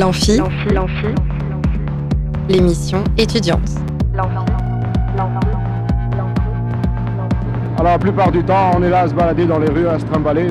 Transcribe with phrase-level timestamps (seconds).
[0.00, 0.40] L'amphi,
[2.48, 3.68] l'émission étudiante.
[7.74, 9.98] Alors la plupart du temps, on est là à se balader dans les rues, à
[9.98, 10.48] se trimballer.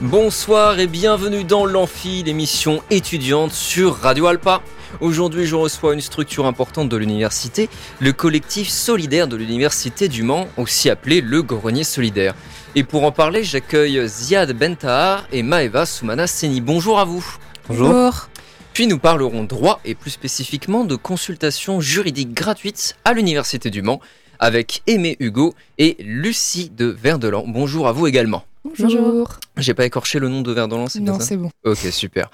[0.00, 4.62] Bonsoir et bienvenue dans l'Amphi, l'émission étudiante sur Radio Alpa.
[5.00, 7.68] Aujourd'hui, je reçois une structure importante de l'université,
[8.00, 12.34] le collectif solidaire de l'université du Mans, aussi appelé le Grenier solidaire.
[12.74, 16.60] Et pour en parler, j'accueille Ziad Bentahar et Maeva Soumana Seni.
[16.60, 17.24] Bonjour à vous.
[17.68, 18.28] Bonjour.
[18.72, 24.00] Puis nous parlerons droit et plus spécifiquement de consultations juridiques gratuites à l'université du Mans
[24.38, 27.44] avec Aimé Hugo et Lucie de Verdelan.
[27.46, 28.44] Bonjour à vous également.
[28.64, 29.28] Bonjour.
[29.58, 31.50] J'ai pas écorché le nom de Verdelan, c'est bien Non, c'est bon.
[31.64, 32.30] Ok, super.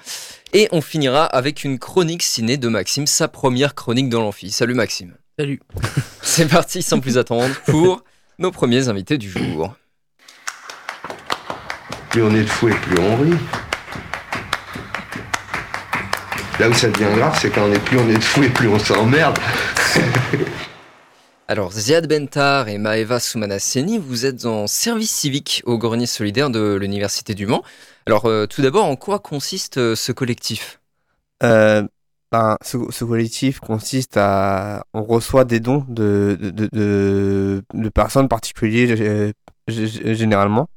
[0.53, 4.49] Et on finira avec une chronique ciné de Maxime, sa première chronique dans l'amphi.
[4.49, 5.13] Salut Maxime.
[5.37, 5.61] Salut.
[6.21, 8.03] C'est parti sans plus attendre pour
[8.39, 9.75] nos premiers invités du jour.
[12.09, 13.37] Plus on est de fou et plus on rit.
[16.59, 18.49] Là où ça devient grave, c'est quand on est plus on est de fou et
[18.49, 19.39] plus on s'emmerde.
[21.51, 26.75] Alors, Ziad Bentar et Maeva Soumana-Seni, vous êtes en service civique au Grenier solidaire de
[26.75, 27.61] l'Université du Mans.
[28.05, 30.79] Alors, euh, tout d'abord, en quoi consiste euh, ce collectif?
[31.43, 31.85] Euh,
[32.31, 34.85] ben, ce, ce collectif consiste à.
[34.93, 39.33] On reçoit des dons de, de, de, de, de personnes particulières
[39.67, 40.69] généralement.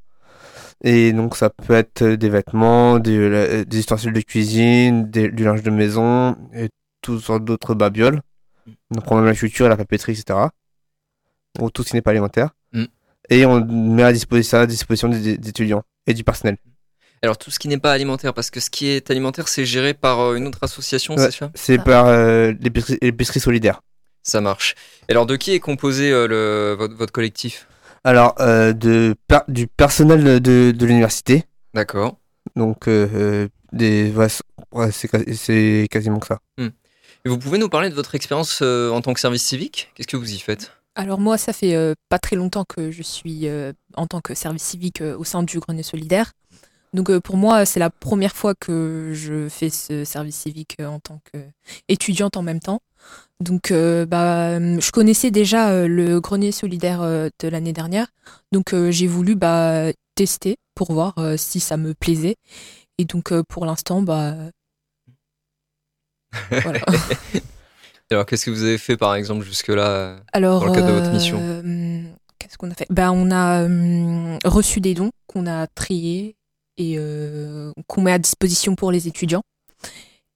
[0.82, 5.70] Et donc, ça peut être des vêtements, des, ustensiles de cuisine, des- du linge de
[5.70, 6.68] maison et
[7.00, 8.22] toutes sortes d'autres babioles.
[8.90, 10.48] On prend même la culture, la papeterie, etc.
[11.60, 12.50] Ou tout ce qui n'est pas alimentaire.
[12.72, 12.84] Mm.
[13.30, 16.56] Et on met à disposition, à disposition des, des étudiants et du personnel.
[17.22, 19.94] Alors, tout ce qui n'est pas alimentaire, parce que ce qui est alimentaire, c'est géré
[19.94, 21.24] par euh, une autre association, Ouais.
[21.30, 21.50] c'est ça?
[21.54, 23.80] C'est par euh, l'épicerie solidaire.
[24.22, 24.74] Ça marche.
[25.08, 27.66] Et alors, de qui est composé euh, le, votre, votre collectif?
[28.04, 31.44] Alors, euh, de, per- du personnel de, de l'université.
[31.72, 32.18] D'accord.
[32.56, 32.86] Donc,
[33.72, 34.28] des, ouais,
[34.92, 36.40] c'est- quasiment que ça.
[36.58, 39.90] Et vous pouvez nous parler de votre expérience euh, en tant que service civique?
[39.94, 40.72] Qu'est-ce que vous y faites?
[40.96, 44.34] Alors moi, ça fait euh, pas très longtemps que je suis euh, en tant que
[44.34, 46.32] service civique euh, au sein du Grenier solidaire.
[46.92, 51.20] Donc pour moi, c'est la première fois que je fais ce service civique en tant
[51.32, 52.82] qu'étudiante en même temps.
[53.40, 58.06] Donc bah, hum, je connaissais déjà le Grenier solidaire de l'année dernière.
[58.52, 62.36] Donc j'ai voulu bah, tester pour voir si ça me plaisait.
[62.98, 64.36] Et donc pour l'instant, bah,
[66.62, 66.78] voilà.
[68.14, 70.92] Alors, qu'est-ce que vous avez fait, par exemple, jusque-là euh Alors, Dans le cadre de
[70.92, 71.40] votre mission.
[71.42, 72.02] euh,
[72.38, 72.86] qu'est-ce qu'on a fait?
[72.90, 76.36] Ben, On a hum, reçu des dons qu'on a triés
[76.76, 79.42] et euh, qu'on met à disposition pour les étudiants.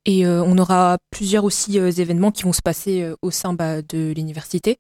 [0.06, 3.52] Et euh, on aura plusieurs aussi euh, événements qui vont se passer euh, au sein
[3.52, 4.78] bah, de l'université.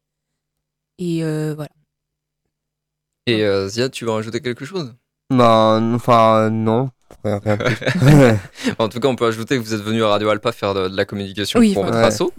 [0.98, 1.70] Et euh, voilà.
[3.26, 4.94] Et euh, Ziad, tu veux rajouter quelque chose?
[5.30, 6.90] Ben, enfin, non.
[7.24, 8.38] Rien, rien.
[8.78, 10.88] En tout cas, on peut ajouter que vous êtes venu à Radio Alpa faire de,
[10.88, 12.04] de la communication Oui, pour votre Ouais.
[12.04, 12.32] asso.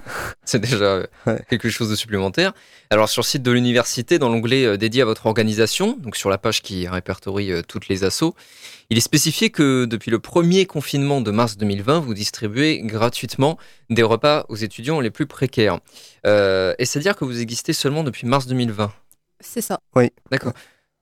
[0.45, 1.41] C'est déjà euh, Ouais.
[1.49, 2.53] quelque chose de supplémentaire.
[2.89, 6.29] Alors, sur le site de l'université, dans l'onglet euh, dédié à votre organisation, donc sur
[6.29, 8.35] la page qui répertorie euh, toutes les assos,
[8.89, 13.57] il est spécifié que depuis le premier confinement de mars 2020, vous distribuez gratuitement
[13.89, 15.79] des repas aux étudiants les plus précaires.
[16.25, 18.91] Euh, et c'est-à-dire que vous existez seulement depuis mars 2020
[19.39, 19.79] C'est ça.
[20.31, 20.53] D'accord.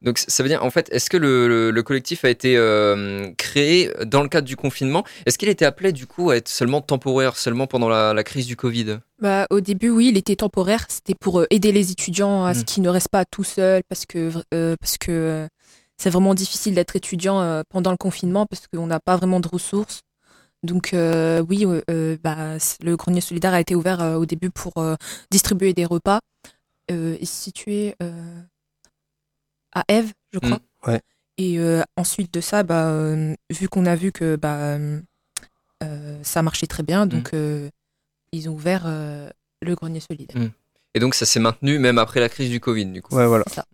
[0.04, 3.32] Donc ça veut dire, en fait, est-ce que le, le- le collectif a été euh,
[3.38, 5.04] créé dans le cadre du confinement?
[5.26, 8.46] Est-ce qu'il était appelé du coup à être seulement temporaire, seulement pendant la, la crise
[8.46, 9.00] du Covid?
[9.20, 10.86] Bah, au début, oui, il était temporaire.
[10.90, 12.64] C'était pour euh, aider les étudiants à ce Mm.
[12.66, 15.48] qu'ils ne restent pas tout seuls parce que, euh, parce que euh,
[15.98, 20.02] c'est vraiment difficile d'être étudiant pendant le confinement parce qu'on n'a pas vraiment de ressources.
[20.62, 21.66] Donc, oui,
[22.24, 24.74] bah, le grenier solidaire a été ouvert au début pour
[25.32, 26.20] distribuer des repas.
[26.88, 27.96] Est situé
[29.74, 30.58] à Ève, je crois.
[30.58, 31.02] Mm, ouais.
[31.38, 35.00] Et euh, ensuite de ça, bah, euh, vu qu'on a vu que bah, euh,
[35.84, 37.70] euh, ça marchait très bien, donc euh,
[38.32, 39.30] ils ont ouvert euh,
[39.62, 40.50] le grenier solidaire.
[40.96, 43.16] Et donc ça s'est maintenu même après la crise du Covid du coup.
[43.16, 43.44] Ouais, voilà.
[43.54, 43.66] Ça.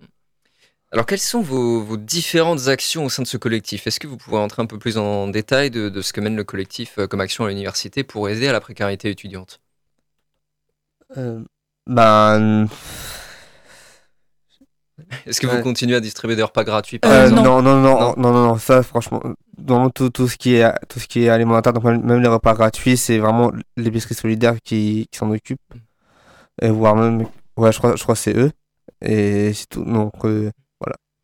[0.91, 3.87] Alors quelles sont vos, vos différentes actions au sein de ce collectif?
[3.87, 6.35] Est-ce que vous pouvez entrer un peu plus en détail de, de ce que mène
[6.35, 9.59] le collectif euh, comme action à l'université pour aider à la précarité étudiante?
[11.17, 11.43] Euh,
[11.87, 12.67] ben,
[15.25, 17.99] Est-ce que vous continuez à distribuer des repas gratuits par euh, exemple non, non, non,
[17.99, 18.13] Non.
[18.17, 19.21] non, non, non, ça, franchement,
[19.57, 22.53] vraiment tout, tout ce qui est, tout ce qui est alimentaire, donc même les repas
[22.53, 25.61] gratuits, c'est vraiment l'épicerie solidaire qui, qui s'en occupe.
[26.61, 27.25] Et voire même,
[27.57, 28.51] ouais, je crois, je crois que c'est eux.
[29.01, 29.83] Et c'est tout.
[29.83, 30.51] Donc, euh,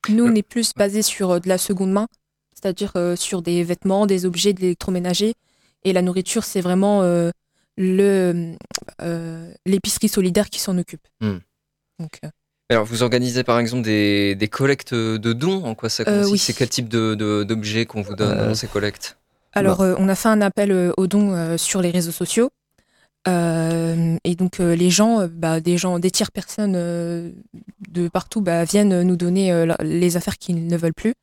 [0.09, 2.07] Nous, on est plus basé sur euh, de la seconde main,
[2.53, 5.35] c'est-à-dire euh, sur des vêtements, des objets de l'électroménager.
[5.83, 7.31] Et la nourriture, c'est vraiment euh,
[7.77, 8.55] le
[9.01, 11.07] euh, l'épicerie solidaire qui s'en occupe.
[11.21, 11.37] Hmm.
[11.99, 12.29] Donc, euh,
[12.69, 15.65] Alors, vous organisez par exemple des, des collectes de dons.
[15.65, 16.37] En quoi ça Euh, consiste oui.
[16.37, 19.17] C'est quel type de, de- d'objets qu'on vous donne Euh, dans ces collectes
[19.53, 22.49] Alors, euh, on a fait un appel aux dons euh, sur les réseaux sociaux.
[23.27, 27.31] Euh, et donc, euh, les gens, bah, des gens, des tiers personnes euh,
[27.89, 31.13] de partout bah, viennent nous donner euh, la- les affaires qu'ils ne veulent plus.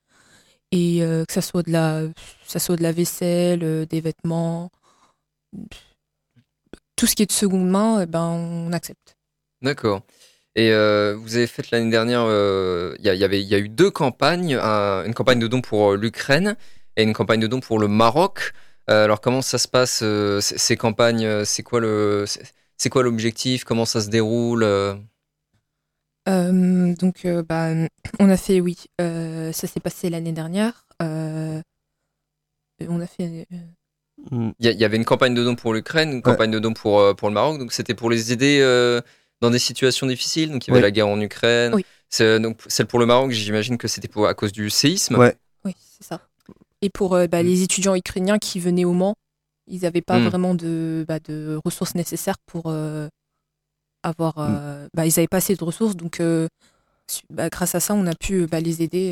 [0.72, 2.02] Et euh, que ça soit de la,
[2.44, 4.70] ça soit de la vaisselle, euh, des vêtements,
[6.96, 9.14] tout ce qui est de seconde main, eh ben, on accepte.
[9.62, 10.02] D'accord.
[10.58, 13.68] Et euh, vous avez fait l'année dernière, euh, il y, avait, il y a eu
[13.68, 16.56] deux campagnes, un- une campagne de dons pour euh, l'Ukraine
[16.96, 18.52] et une campagne de dons pour le Maroc.
[18.88, 22.24] Euh, alors comment ça se passe euh, ces campagnes C'est quoi le,
[22.78, 24.64] c'est quoi l'objectif Comment ça se déroule
[26.26, 27.68] donc, euh, bah,
[28.18, 30.84] on a fait, oui, euh, ça s'est passé l'année dernière.
[31.00, 31.60] Euh,
[32.88, 33.46] on a fait.
[33.52, 33.56] euh,
[34.30, 34.50] Mm.
[34.60, 37.28] Il y, avait une campagne de dons pour l'Ukraine, une campagne de dons pour, pour
[37.28, 37.58] le Maroc.
[37.58, 39.00] Donc c'était pour les aider euh,
[39.40, 40.50] dans des situations difficiles.
[40.50, 40.82] Donc il y avait Oui.
[40.82, 41.74] la guerre en Ukraine.
[41.74, 41.84] Oui.
[42.08, 45.16] C'est- Donc celle pour le Maroc, j'imagine que c'était pour- à cause du séisme.
[45.16, 45.36] Ouais.
[45.64, 46.20] Oui, c'est ça.
[46.82, 49.14] Et pour euh, bah, les étudiants ukrainiens qui venaient au Mans,
[49.66, 50.26] ils n'avaient pas Mm.
[50.28, 53.08] vraiment de, bah, de ressources nécessaires pour euh,
[54.02, 54.34] avoir.
[54.38, 56.46] euh, bah, ils n'avaient pas assez de ressources, donc euh,
[57.30, 59.10] bah, grâce à ça, on a pu bah, les aider.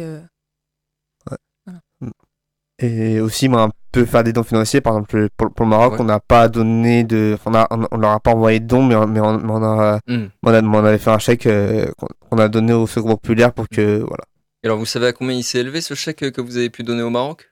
[2.85, 3.17] Euh.
[3.17, 4.81] Et aussi, bah, on peut faire des dons financiers.
[4.81, 6.01] Par exemple, pour, pour le Maroc, Ouais.
[6.01, 7.37] on n'a pas donné de.
[7.47, 9.51] On, a, on, on leur a pas envoyé de dons, mais, on- mais on, mais
[9.53, 10.27] on a, Hmm.
[10.43, 11.87] on, a- on avait fait un chèque euh,
[12.31, 13.99] qu'on a donné au Secours Populaire pour que.
[14.01, 14.25] Voilà.
[14.63, 16.83] Et alors vous savez à combien il s'est élevé ce chèque que vous avez pu
[16.85, 17.51] donner au Maroc?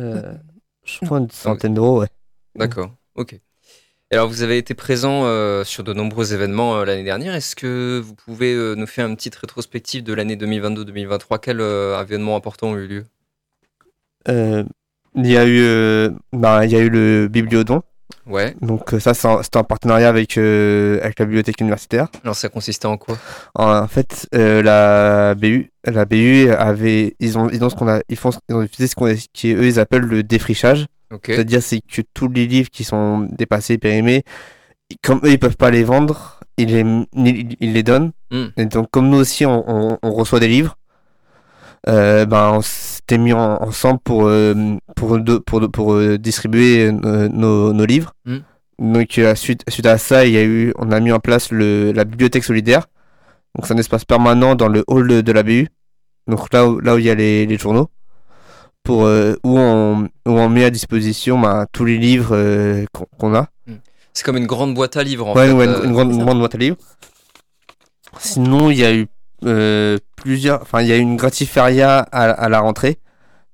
[0.00, 0.34] Euh,
[0.84, 2.08] je crois une centaine d'euros, ouais.
[2.56, 3.34] D'accord, ok.
[4.10, 7.34] Et alors vous avez été présent euh, sur de nombreux événements euh, l'année dernière.
[7.34, 12.00] Est-ce que vous pouvez euh, nous faire une petite rétrospective de l'année 2022-2023 Quels euh,
[12.02, 12.98] événements importants ont eu lieu?
[13.00, 13.04] Euh,
[14.28, 17.82] il y a eu, euh, bah, il y a eu le Bibliodon.
[18.26, 18.54] Ouais.
[18.60, 22.08] Donc euh, ça, c'était en partenariat avec, euh, avec la bibliothèque universitaire.
[22.24, 23.16] Alors ça consistait en quoi?
[23.54, 27.88] En, en fait, euh, la BU, la BU avait, ils ont, ils ont ce qu'on
[27.88, 30.86] a, ils font, ils ont utilisé ce qu'on, qu'eux ils appellent le défrichage.
[31.10, 31.24] Ok.
[31.26, 34.24] C'est-à-dire c'est que tous les livres qui sont dépassés, périmés,
[35.02, 36.84] comme eux ils peuvent pas les vendre, ils les,
[37.14, 38.12] ils, ils les donnent.
[38.30, 38.48] Hmm.
[38.58, 40.77] Et donc comme nous aussi on, on, on reçoit des livres,
[41.86, 44.54] euh, ben on s'était mis en- ensemble pour euh,
[44.96, 48.12] pour de- pour de- pour euh, distribuer nos, nos livres.
[48.24, 48.38] Hmm.
[48.80, 51.92] Donc suite suite à ça, il y a eu, on a mis en place le
[51.92, 52.86] la bibliothèque solidaire.
[53.54, 55.68] Donc c'est un espace permanent dans le hall de, de la BU.
[56.26, 57.88] Donc là où, là où il y a les, les journaux
[58.84, 62.36] pour où on où on met à disposition bah, tous les livres
[63.18, 63.48] qu'on a.
[64.14, 65.52] C'est comme une grande boîte à livres en ouais, fait.
[65.52, 66.76] ouais, une, une grande, grande boîte à livres.
[68.18, 69.06] Sinon, il y a eu
[69.44, 72.98] euh, plusieurs, enfin il y a eu une gratifaria à, à la rentrée.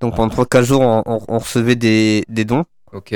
[0.00, 3.14] Donc pendant 3-4 jours, on, on- on recevait des, des dons, Ok.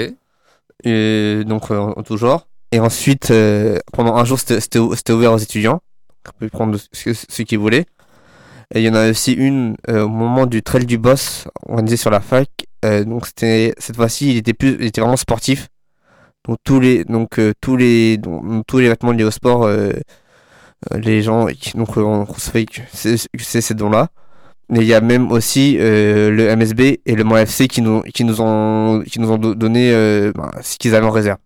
[0.87, 2.47] euh, donc euh, en tout genre.
[2.73, 5.81] Et ensuite, euh, pendant un jour, c'était c'était ou- c'était ouvert aux étudiants.
[6.29, 7.87] On peut prendre ce, ce qu'ils voulaient.
[8.75, 11.97] Et il y en a aussi une euh, au moment du trail du boss organisé
[11.97, 12.49] sur la fac.
[12.85, 15.69] Euh, donc c'était cette fois-ci, il était plus, il était vraiment sportif.
[16.47, 19.65] Donc tous les, donc tous les, donc, tous les vêtements liés au sport,
[20.97, 22.67] les gens, qui- donc euh, on c'est
[23.39, 24.09] c'est ces dons-là.
[24.71, 28.03] Mais il y a même aussi euh, le MSB et le Mans FC qui nous,
[28.03, 31.39] qui nous ont, qui nous ont do- donné euh, ben, ce qu'ils avaient en réserve.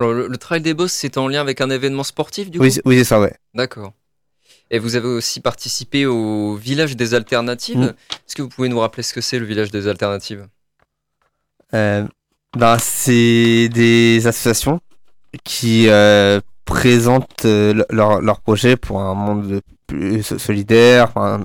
[0.00, 2.70] Alors le, le Trail des Boss, c'est en lien avec un événement sportif du Oui,
[2.74, 3.32] coup oui, c'est ça, ouais.
[3.54, 3.94] D'accord.
[4.70, 7.78] Et vous avez aussi participé au village des alternatives.
[7.78, 7.94] Mm.
[8.26, 10.46] Est-ce que vous pouvez nous rappeler ce que c'est le village des alternatives?
[11.74, 12.06] Euh,
[12.56, 14.80] ben, c'est des associations
[15.42, 21.06] qui euh, présentent euh, le- leur, leur projet pour un monde plus so- solidaire.
[21.08, 21.44] enfin,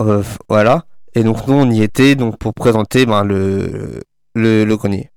[0.00, 0.84] euh, voilà.
[1.14, 4.00] Et donc nous on y était donc pour présenter ben, le,
[4.34, 5.10] le, le grenier.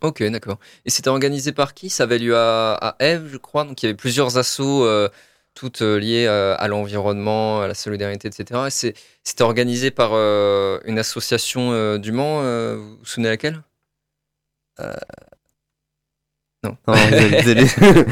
[0.00, 0.58] Ok, d'accord.
[0.84, 1.88] Et c'était organisé par qui?
[1.90, 3.64] Ça avait lieu à, à Ève, je crois.
[3.64, 5.08] Donc il y avait plusieurs assos, euh,
[5.54, 8.66] toutes euh, liées euh, à l'environnement, à la solidarité, etc.
[8.68, 12.42] Et c'était organisé par euh, une association du Mans.
[12.76, 13.62] vous vous souvenez laquelle?
[16.64, 16.76] Non.
[16.88, 16.94] Non.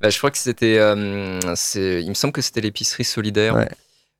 [0.00, 0.78] Bah, je crois que c'était.
[0.78, 1.38] euh,
[1.76, 3.54] il me semble que c'était l'épicerie solidaire.
[3.54, 3.68] Ouais.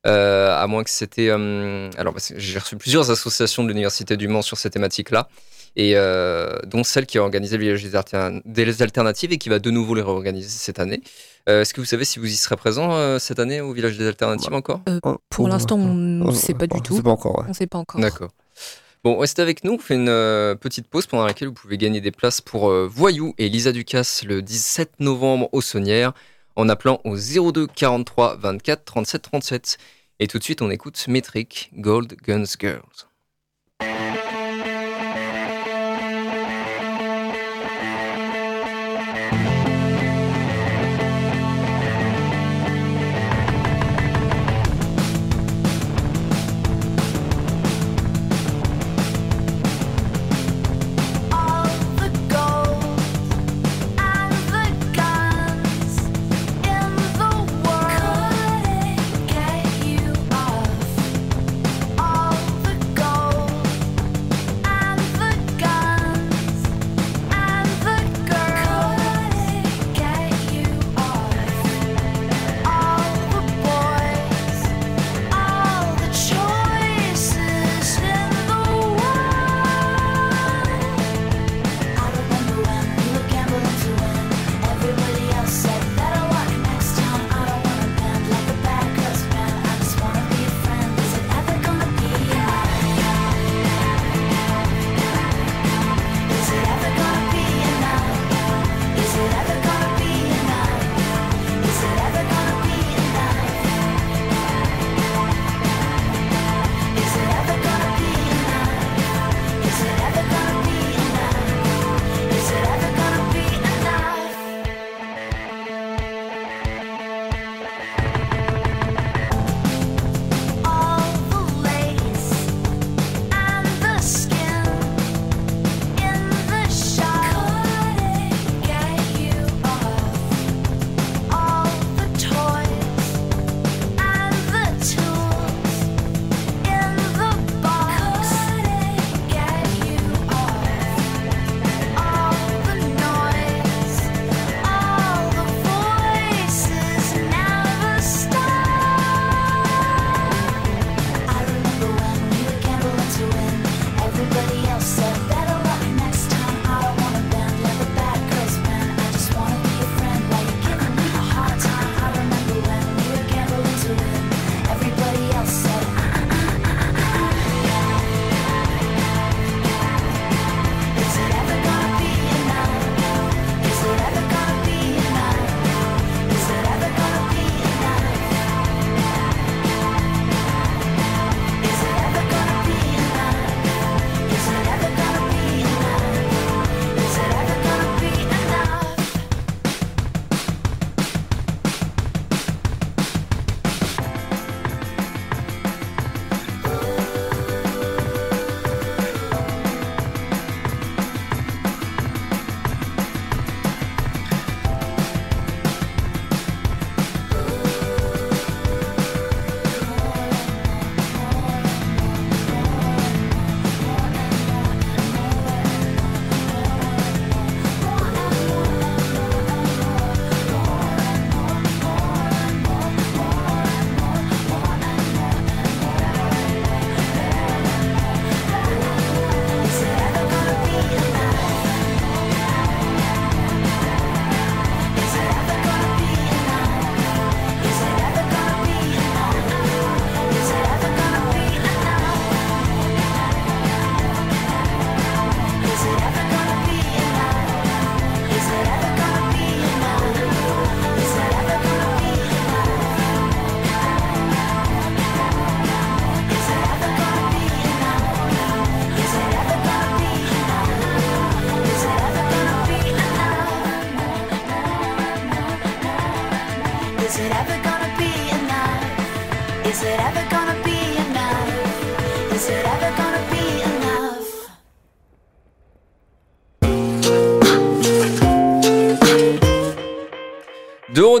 [0.05, 1.27] Euh, à moins que c'était.
[1.29, 5.27] euh, alors, j'ai reçu plusieurs associations de l'Université du Mans sur ces thématiques-là,
[5.75, 9.49] et euh, dont celle qui a organisé le village des, altern- des alternatives et qui
[9.49, 11.01] va de nouveau les réorganiser cette année.
[11.49, 13.97] Euh, Est-ce que vous savez si vous y serez présent euh, cette année au village
[13.97, 14.81] des alternatives encore?
[15.29, 16.95] Pour l'instant, on ne sait pas du on tout.
[16.97, 17.45] sait pas encore, ouais.
[17.47, 17.99] On ne sait pas encore.
[17.99, 18.29] D'accord.
[19.03, 19.73] Bon, restez avec nous.
[19.73, 22.87] On fait une euh, petite pause pendant laquelle vous pouvez gagner des places pour euh,
[22.87, 26.13] Voyou et Lisa Ducasse le 17 novembre au Saunière
[26.55, 29.77] en appelant au 02 43 24 37 37.
[30.19, 33.09] Et tout de suite, on écoute Metric Gold Guns Girls.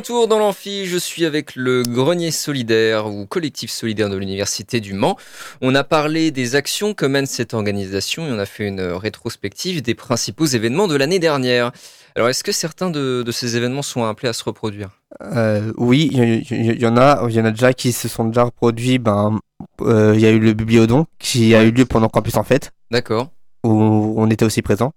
[0.03, 4.93] Retour dans l'amphi, je suis avec le Grenier Solidaire ou collectif solidaire de l'Université du
[4.93, 5.15] Mans.
[5.61, 9.81] On a parlé des actions que mène cette organisation et on a fait une rétrospective
[9.81, 11.71] des principaux événements de l'année dernière.
[12.17, 14.89] Alors, est-ce que certains de, de ces événements sont appelés à se reproduire?
[15.21, 18.43] Euh, oui, il y, en a, il y en a déjà qui se sont déjà
[18.43, 18.99] reproduits.
[18.99, 19.39] Ben,
[19.79, 22.71] euh, il y a eu le bibliodon qui a eu lieu pendant Campus en fête,
[22.91, 23.29] D'accord.
[23.63, 24.91] où on était aussi présent.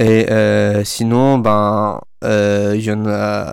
[0.00, 3.52] Et euh, sinon, ben, il y en a,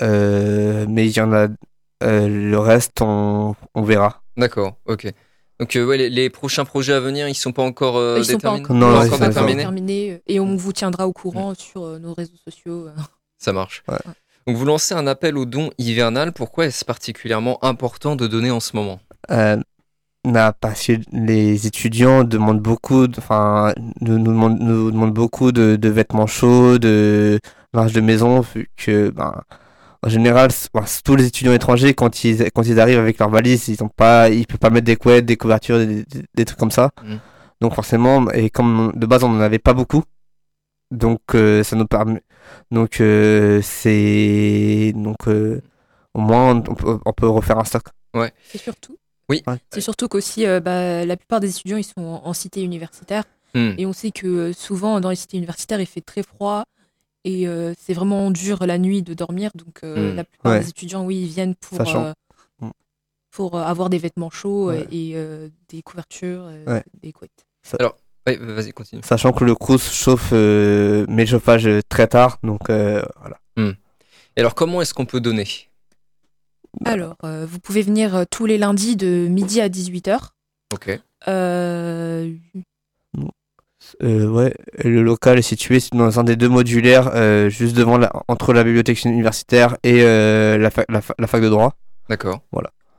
[0.00, 1.48] mais il y en a,
[2.02, 4.22] euh, le reste, on, on verra.
[4.36, 5.12] D'accord, ok.
[5.60, 8.24] Donc, euh, ouais, les, les prochains projets à venir, ils sont pas encore euh, Ils
[8.24, 10.56] sont pas déterminés encore, Non, Pas ils encore sont pas déterminés terminés euh, et on
[10.56, 12.86] vous tiendra au courant sur euh, nos réseaux sociaux.
[12.88, 12.92] euh.
[13.38, 13.84] Ça marche.
[13.88, 13.98] Ouais.
[14.46, 16.32] Donc, vous lancez un appel aux dons hivernal.
[16.32, 18.98] Pourquoi est-ce particulièrement important de donner en ce moment?
[19.30, 19.56] Euh,
[20.24, 25.52] non, parce que les étudiants demandent beaucoup, de- enfin, nous, nous demandent, nous demandent beaucoup
[25.52, 27.38] de, de vêtements chauds, de
[27.72, 29.42] linge de maison, vu que, ben,
[30.04, 30.50] en général,
[31.04, 34.28] tous les étudiants étrangers, quand ils, quand ils arrivent avec leurs valises, ils ont pas,
[34.30, 36.90] ils peuvent pas mettre des couettes, des couvertures, des, des- des trucs comme ça.
[37.04, 37.20] Mhm.
[37.60, 40.02] Donc forcément, et comme de base on en avait pas beaucoup,
[40.90, 42.20] donc euh, ça nous permet,
[42.72, 45.60] donc euh, c'est, donc euh,
[46.14, 47.84] au moins on peut, on peut refaire un stock.
[48.44, 48.96] C'est surtout.
[49.28, 49.42] Oui.
[49.46, 49.56] Ouais.
[49.72, 53.24] C'est surtout qu'aussi, euh, bah, la plupart des étudiants, ils sont en, en cité universitaire.
[53.54, 53.72] Hmm.
[53.78, 56.64] Et on sait que souvent, dans les cités universitaires, il fait très froid.
[57.24, 59.50] Et euh, c'est vraiment dur la nuit de dormir.
[59.54, 60.16] Donc, euh, Hmm.
[60.16, 60.60] la plupart Ouais.
[60.60, 62.12] des étudiants, oui, ils viennent pour, euh,
[62.60, 62.70] Hmm.
[63.30, 64.86] pour euh, avoir des vêtements chauds Ouais.
[64.90, 66.84] et euh, des couvertures, euh, Ouais.
[67.02, 67.46] des couettes.
[68.26, 69.02] Ouais, vas-y, continue.
[69.04, 73.38] Sachant que le Crous chauffe, euh, met le chauffage euh, très tard, donc euh, voilà.
[73.56, 75.46] Et alors, comment est-ce qu'on peut donner?
[76.84, 80.30] Alors, euh, vous pouvez venir euh, tous les lundis de midi à 18h.
[80.72, 80.98] Ok.
[81.28, 82.32] Euh,
[84.02, 88.10] Euh, ouais, le local est situé dans un des deux modulaires, euh, juste devant la,
[88.28, 91.76] entre la bibliothèque universitaire et euh, la, fac, la, fa- la fac de droit.
[92.08, 92.40] D'accord.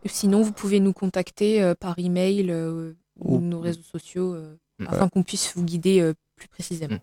[0.05, 4.55] Sinon, vous pouvez nous contacter euh, par email euh, ou Ou- nos réseaux sociaux euh,
[4.79, 4.88] Ouais.
[4.89, 6.97] afin qu'on puisse vous guider euh, plus précisément.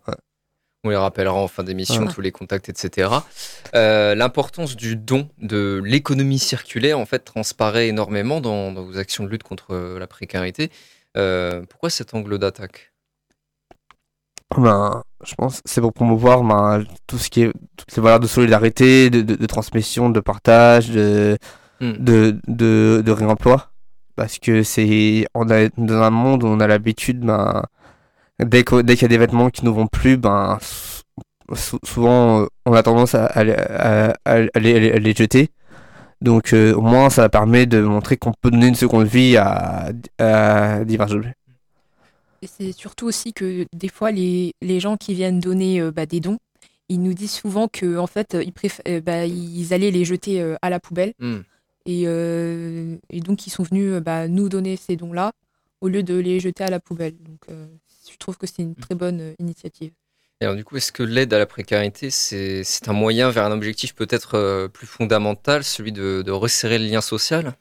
[0.83, 2.13] On les rappellera en fin d'émission, Ouais.
[2.13, 3.09] tous les contacts, etc.
[3.77, 9.25] Euh, L'importance du don, de l'économie circulaire, en fait, transparaît énormément dans, dans vos actions
[9.25, 10.71] de lutte contre la précarité.
[11.17, 12.93] Euh, pourquoi cet angle d'attaque?
[14.59, 18.27] Ben, je pense c'est pour promouvoir ben, tout ce qui est toutes les valeurs de
[18.27, 21.37] solidarité, de, de, de transmission, de partage, de,
[21.81, 21.93] Hmm.
[21.99, 23.71] de, de, de réemploi.
[24.17, 27.63] Parce que c'est on est dans un monde où on a l'habitude, ben,
[28.39, 30.59] dès qu'il y a des vêtements qui ne vont plus, ben,
[31.55, 35.15] sou- souvent on a tendance à, à, les- à- à les, à les- à les
[35.15, 35.49] jeter.
[36.21, 39.91] Donc euh, au moins ça permet de montrer qu'on peut donner une seconde vie à,
[40.19, 41.35] à divers objets.
[42.43, 46.21] C'est surtout aussi que des fois, les, les gens qui viennent donner euh, bah, des
[46.21, 46.39] dons,
[46.89, 50.41] ils nous disent souvent que en fait, ils, préfèrent, euh, bah, ils allaient les jeter
[50.41, 51.13] euh, à la poubelle.
[51.19, 51.41] Hmm.
[51.87, 55.33] Et, euh, et donc, ils sont venus bah, nous donner ces dons-là
[55.81, 57.17] au lieu de les jeter à la poubelle.
[57.23, 57.67] Donc, euh,
[58.11, 59.93] je trouve que c'est une très bonne euh, initiative.
[60.41, 63.45] Et alors, du coup, est-ce que l'aide à la précarité, c'est c'est un moyen vers
[63.45, 67.55] un objectif peut-être euh, plus fondamental, celui de, de resserrer le lien social?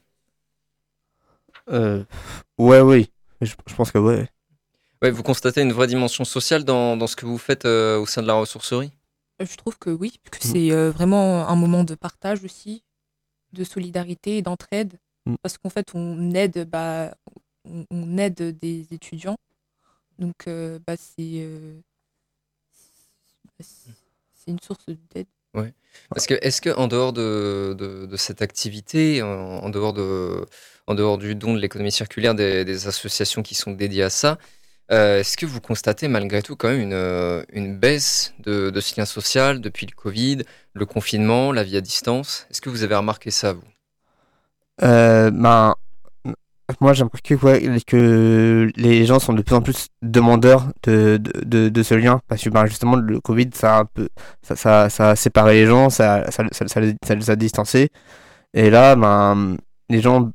[1.70, 2.04] Euh,
[2.58, 3.12] ouais, oui.
[3.42, 4.28] Je, je pense que ouais.
[5.02, 8.06] Ouais, vous constatez une vraie dimension sociale dans, dans ce que vous faites euh, au
[8.06, 8.92] sein de la ressourcerie?
[9.42, 10.52] Euh, Je trouve que oui, que Mm.
[10.52, 12.84] c'est euh, vraiment un moment de partage aussi,
[13.54, 15.00] de solidarité et d'entraide.
[15.26, 15.36] Mm.
[15.42, 17.16] Parce qu'en fait, on aide, bah,
[17.64, 19.38] on, on aide des étudiants.
[20.18, 21.80] Donc, euh, bah, c'est euh,
[24.48, 25.28] une source d'aide.
[26.10, 30.46] Parce que est-ce que en dehors de, de, de cette activité, en, en dehors de,
[30.88, 34.38] en dehors du don de l'économie circulaire des, des associations qui sont dédiées à ça,
[34.92, 38.80] euh, est-ce que vous constatez malgré tout quand même une, euh, une baisse de, de
[38.82, 40.40] ce lien social depuis le Covid,
[40.74, 42.48] le confinement, la vie à distance?
[42.50, 43.64] Est-ce que vous avez remarqué ça vous?
[44.82, 45.76] Euh, ben,
[46.82, 47.38] moi j'ai remarqué
[47.86, 52.50] que les gens sont de plus en plus demandeurs de, de, ce lien parce que
[52.50, 54.10] ben, justement le Covid ça a, un peu,
[54.42, 56.44] ça, ça, a séparé les gens, ça, ça,
[56.80, 57.90] les, a distancés.
[58.54, 59.58] Et là ben,
[59.90, 60.32] les gens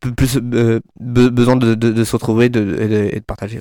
[0.00, 3.24] plus, plus euh, be- besoin de, de, de se retrouver de, et, de, et de
[3.24, 3.60] partager.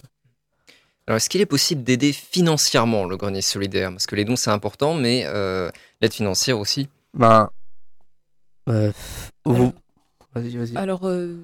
[1.07, 3.89] Alors, est-ce qu'il est possible d'aider financièrement le grenier solidaire?
[3.91, 5.69] Parce que les dons, c'est important, mais euh,
[6.01, 6.87] l'aide financière aussi.
[7.13, 7.49] Ben,
[8.69, 8.91] euh,
[9.45, 9.55] vous...
[9.55, 9.73] Alors-
[10.35, 10.75] Vas-y, vas-y.
[10.77, 11.35] Alors, euh,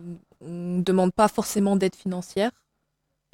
[0.42, 2.50] on ne demande pas forcément d'aide financière.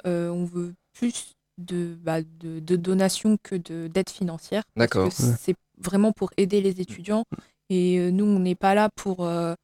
[0.06, 4.64] Euh, on veut plus de, bah, de, de donations que de- d'aide financière.
[4.74, 5.08] parce D'accord.
[5.08, 7.24] que C'est vraiment pour aider les étudiants
[7.70, 9.54] Et euh, nous, on n'est pas là pour, euh,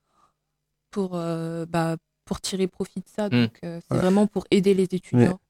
[0.93, 3.29] pour, euh, bah, pour tirer profit de ça.
[3.29, 4.01] Donc, euh, c'est Ouais.
[4.01, 5.41] vraiment pour aider les étudiants.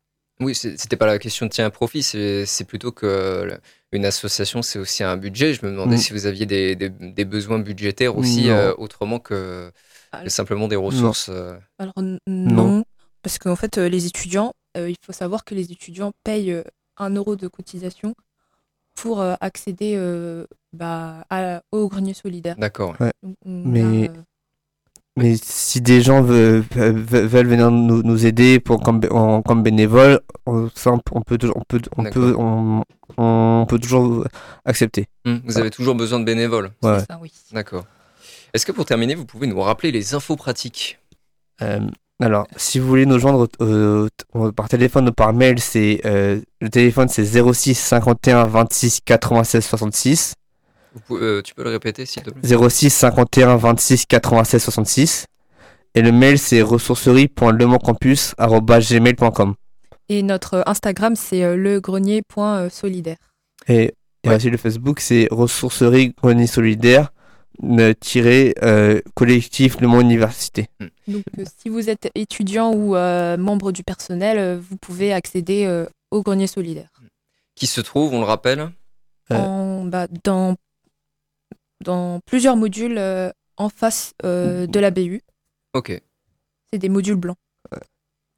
[0.40, 3.60] Oui, c'est- c'était pas la question de tirer un profit, c'est c'est plutôt que
[3.92, 5.52] une association, c'est aussi un budget.
[5.52, 5.98] Je me demandais Mm.
[5.98, 8.54] si vous aviez des, des- des besoins budgétaires aussi, Non.
[8.54, 9.70] euh, autrement que,
[10.28, 11.28] simplement des ressources.
[11.28, 11.58] euh.
[11.78, 12.82] Alors n- non,
[13.22, 16.56] parce qu'en fait, les étudiants, euh, il faut savoir que les étudiants payent
[16.96, 18.14] un euro de cotisation
[18.94, 22.56] pour accéder euh, bah, à- au grenier solidaire.
[22.58, 22.96] D'accord.
[23.44, 24.22] Mais- a, euh,
[25.16, 30.70] Mais si des gens veulent, venir nous, nous aider pour, comme, en- comme bénévole, on,
[30.74, 32.82] ça, on peut- on peut, toujours- on, peut, on, peut, on,
[33.18, 34.26] on peut toujours
[34.64, 35.06] accepter.
[35.26, 36.70] Hmm, Vous avez toujours besoin de bénévoles.
[36.82, 37.30] c'est ça, oui.
[37.52, 37.84] D'accord.
[38.54, 40.98] Est-ce que pour terminer, vous pouvez nous rappeler les infos pratiques?
[41.60, 41.80] Euh,
[42.20, 44.08] alors, si vous voulez nous joindre euh,
[44.56, 50.34] par téléphone ou par mail, c'est euh, le téléphone c'est 06 51 26 96 66.
[50.94, 55.26] Vous pouvez- euh, Tu peux le répéter, s'il te plaît 06 51 26 96 66.
[55.94, 59.54] Et le mail c'est ressourcerie.lemoncampus.gmail.com.
[60.08, 63.16] Et notre Instagram, c'est euh, legrenier.solidaire.
[63.68, 64.36] Et, et Ouais.
[64.36, 67.12] aussi le Facebook c'est ressourcerie grenier solidaire
[67.62, 67.92] euh,
[68.62, 70.68] euh, collectif Le Mans Université.
[71.06, 75.64] Donc, euh, si vous êtes étudiant ou euh, membre du personnel, euh, vous pouvez accéder
[75.66, 76.88] euh, au grenier solidaire.
[77.54, 78.70] Qui se trouve, on le rappelle
[79.30, 79.36] Euh.
[79.36, 80.56] En, bah, dans,
[81.82, 85.22] dans plusieurs modules euh, en face euh, de la BU.
[85.74, 86.00] Ok.
[86.72, 87.36] C'est des modules blancs.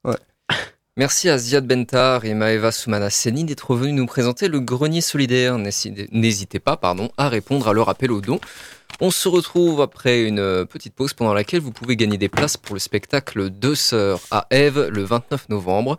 [0.96, 5.58] Merci à Ziad Bentar et Maeva Soumana Seni d'être venus nous présenter le grenier solidaire.
[5.58, 8.38] N'hésitez pas pardon, à répondre à leur appel au don.
[9.00, 12.56] On se retrouve après une euh, petite pause pendant laquelle vous pouvez gagner des places
[12.56, 15.98] pour le spectacle Deux Sœurs à Ève le 29 novembre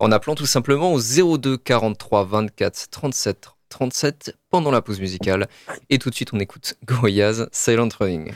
[0.00, 5.48] en appelant tout simplement au 02 43 24 37 37 pendant la pause musicale.
[5.90, 8.32] Et tout de suite, on écoute Gorillaz Silent Running.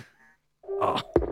[0.79, 1.26] Thank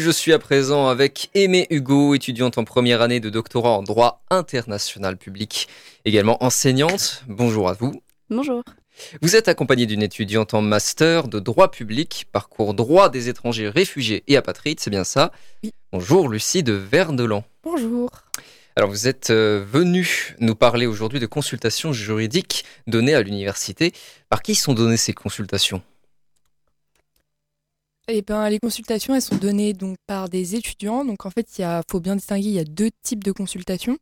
[0.00, 4.24] je suis à présent avec Aimé Hugo, étudiante en première année de doctorat en droit
[4.30, 5.68] international public,
[6.04, 7.22] également enseignante.
[7.28, 8.02] Bonjour à vous.
[8.30, 8.62] Bonjour.
[9.22, 14.24] Vous êtes accompagnée d'une étudiante en master de droit public, parcours droit des étrangers réfugiés
[14.28, 15.32] et apatrides, c'est bien ça?
[15.62, 15.72] Oui.
[15.92, 17.44] Bonjour Lucie de Verdelan.
[17.62, 18.10] Bonjour.
[18.76, 23.92] Alors vous êtes euh, venue nous parler aujourd'hui de consultations juridiques données à l'université.
[24.28, 25.82] Par qui sont données ces consultations?
[28.06, 31.04] Eh ben, les consultations, elles sont données donc par des étudiants.
[31.04, 33.96] Donc en fait, il faut bien distinguer, il y a deux types de consultations.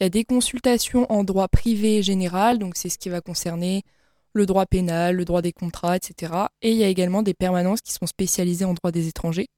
[0.00, 3.82] Il y a des consultations en droit privé général, donc c'est ce qui va concerner
[4.32, 6.32] le droit pénal, le droit des contrats, etc.
[6.62, 9.48] Et il y a également des permanences qui sont spécialisées en droit des étrangers.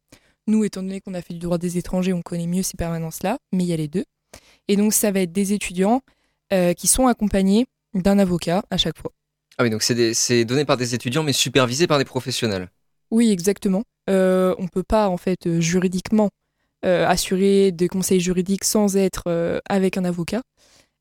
[0.48, 3.38] Nous, étant donné qu'on a fait du droit des étrangers, on connaît mieux ces permanences-là,
[3.52, 4.04] mais il y a les deux.
[4.66, 6.02] Et donc ça va être des étudiants
[6.52, 9.12] euh, qui sont accompagnés d'un avocat à chaque fois.
[9.57, 12.68] Ah oui, donc c'est donné par des étudiants mais supervisé par des professionnels.
[13.14, 13.85] Oui, exactement.
[14.11, 16.31] Euh, on peut pas, en fait, euh, juridiquement,
[16.85, 20.42] euh, assurer des conseils juridiques sans être euh, avec un avocat.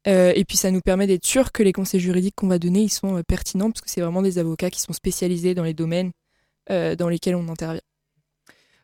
[0.08, 2.82] Euh, et puis, ça nous permet d'être sûr que les conseils juridiques qu'on va donner,
[2.82, 5.74] ils sont euh, pertinents, parce que c'est vraiment des avocats qui sont spécialisés dans les
[5.74, 6.12] domaines
[6.70, 7.82] euh, dans lesquels on intervient.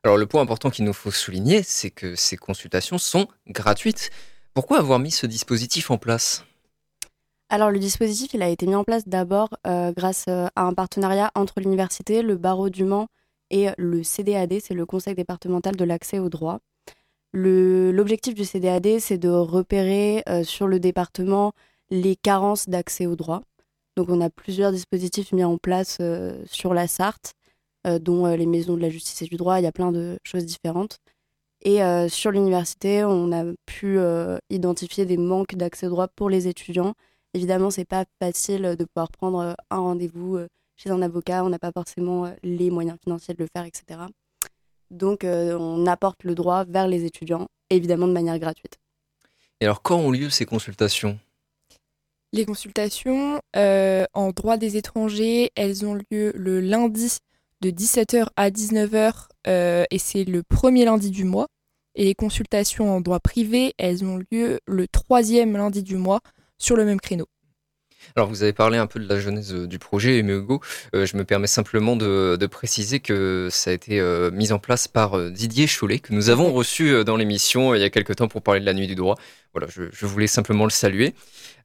[0.04, 4.10] Alors le point important qu'il nous faut souligner, c'est que ces consultations sont gratuites.
[4.56, 6.46] Pourquoi avoir mis ce dispositif en place?
[7.50, 11.30] Alors le dispositif, il a été mis en place d'abord euh, grâce à un partenariat
[11.36, 13.08] entre l'université, le barreau du Mans
[13.50, 16.60] et le CDAD, c'est le Conseil départemental de l'accès au droit.
[17.34, 21.54] L'objectif du CDAD, c'est de repérer euh, sur le département
[21.92, 23.44] les carences d'accès au droit.
[23.96, 27.34] Donc on a plusieurs dispositifs mis en place euh, sur la Sarthe,
[27.86, 30.18] euh, dont les maisons de la justice et du droit, il y a plein de
[30.24, 31.00] choses différentes.
[31.62, 34.00] Et sur l'université, on a pu
[34.50, 36.94] identifier des manques d'accès au droit pour les étudiants.
[37.34, 40.40] Évidemment, c'est pas facile de pouvoir prendre un rendez-vous
[40.82, 41.44] chez un avocat.
[41.44, 44.00] On n'a pas forcément euh, les moyens financiers de le faire, etc.
[44.92, 48.80] Donc, euh, on apporte le droit vers les étudiants, évidemment de manière gratuite.
[49.62, 51.20] Et alors quand ont lieu ces consultations?
[52.32, 57.18] Les consultations euh, en droit des étrangers, elles ont lieu le lundi
[57.62, 61.48] de 17h à 19h euh, et c'est le premier lundi du mois.
[61.96, 66.22] Et les consultations en droit privé, elles ont lieu le troisième lundi du mois
[66.58, 67.26] sur le même créneau.
[68.16, 70.62] Alors vous avez parlé un peu de la genèse euh, du projet, Hugo.
[70.96, 74.88] Euh, je me permets simplement de, préciser que ça a été euh, mis en place
[74.88, 78.42] par Didier Chollet, que nous avons reçu dans l'émission il y a quelques temps pour
[78.42, 79.16] parler de la nuit du droit.
[79.54, 81.14] Voilà, je, voulais simplement le saluer.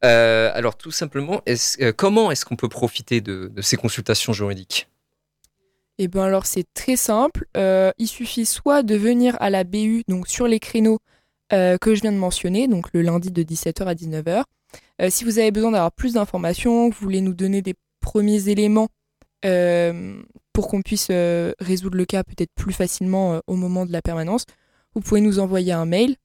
[0.03, 1.42] Alors tout simplement,
[1.97, 4.88] comment est-ce qu'on peut profiter de, de ces consultations juridiques?
[5.99, 7.47] Et bien alors c'est très simple.
[7.55, 10.99] Il suffit soit de venir à la BU, donc sur les créneaux
[11.52, 14.44] euh, que je viens de mentionner, donc le lundi de 17h à 19h.
[15.02, 18.48] Euh, si vous avez besoin d'avoir plus d'informations, que vous voulez nous donner des premiers
[18.48, 18.88] éléments
[19.44, 23.92] euh, pour qu'on puisse euh, résoudre le cas peut-être plus facilement euh, au moment de
[23.92, 24.46] la permanence,
[24.94, 26.16] vous pouvez nous envoyer un mail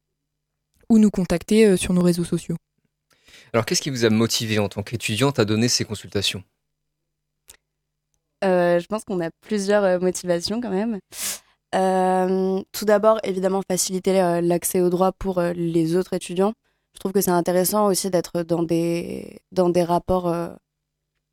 [0.89, 2.57] ou nous contacter euh, sur nos réseaux sociaux.
[3.53, 6.43] Alors qu'est-ce qui vous a motivé en tant qu'étudiante à donner ces consultations?
[8.43, 10.99] Euh, je pense qu'on a plusieurs euh, motivations quand même.
[11.75, 16.53] Euh, tout d'abord, évidemment, faciliter euh, l'accès au droit pour euh, les autres étudiants.
[16.93, 20.33] Je trouve que c'est intéressant aussi d'être dans des, dans des rapports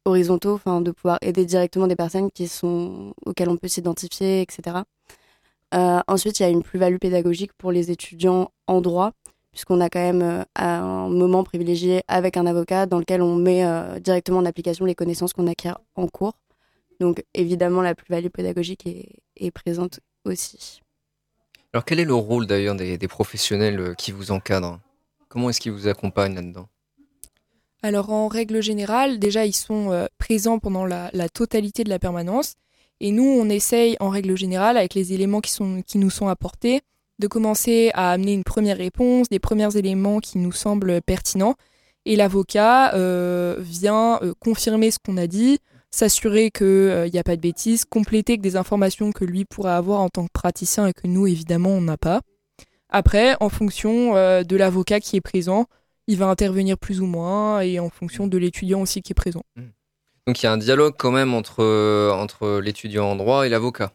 [0.04, 4.78] horizontaux, de pouvoir aider directement des personnes qui sont, auxquelles on peut s'identifier, etc.
[5.72, 9.12] Ensuite, il y a une plus-value pédagogique pour les étudiants en droit,
[9.50, 13.64] puisqu'on a quand même un moment privilégié avec un avocat dans lequel on met
[14.00, 16.34] directement en application les connaissances qu'on acquiert en cours.
[17.00, 20.82] Donc évidemment, la plus-value pédagogique est présente aussi.
[21.72, 24.80] Alors quel est le rôle d'ailleurs des, des professionnels euh, qui vous encadrent?
[25.28, 26.68] Comment est-ce qu'ils vous accompagnent là-dedans?
[27.82, 31.98] Alors en règle générale, déjà ils sont euh, présents pendant la, la totalité de la
[31.98, 32.54] permanence.
[33.00, 36.28] Et nous on essaye en règle générale avec les éléments qui, sont, qui nous sont
[36.28, 36.80] apportés
[37.18, 41.56] de commencer à amener une première réponse, des premiers éléments qui nous semblent pertinents.
[42.04, 45.58] Et l'avocat euh, vient euh, confirmer ce qu'on a dit,
[45.96, 50.00] s'assurer qu'il n'y a pas de bêtises, compléter avec des informations que lui pourrait avoir
[50.00, 52.20] en tant que praticien et que nous évidemment on n'a pas.
[52.90, 55.66] Après, en fonction euh, de l'avocat qui est présent,
[56.06, 59.42] il va intervenir plus ou moins et en fonction de l'étudiant aussi qui est présent.
[60.26, 63.48] Donc il y a un dialogue quand même entre, euh, entre l'étudiant en droit et
[63.48, 63.92] l'avocat.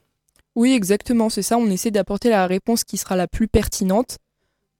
[0.55, 1.57] Oui, exactement, c'est ça.
[1.57, 4.17] On essaie d'apporter la réponse qui sera la plus pertinente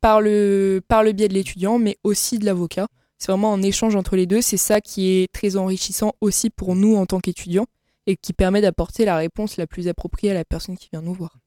[0.01, 2.88] par le, par le biais de l'étudiant, mais aussi de l'avocat.
[3.21, 4.41] C'est vraiment un échange entre les deux.
[4.41, 7.67] C'est ça qui est très enrichissant aussi pour nous en tant qu'étudiants
[8.07, 11.13] et qui permet d'apporter la réponse la plus appropriée à la personne qui vient nous
[11.13, 11.38] voir.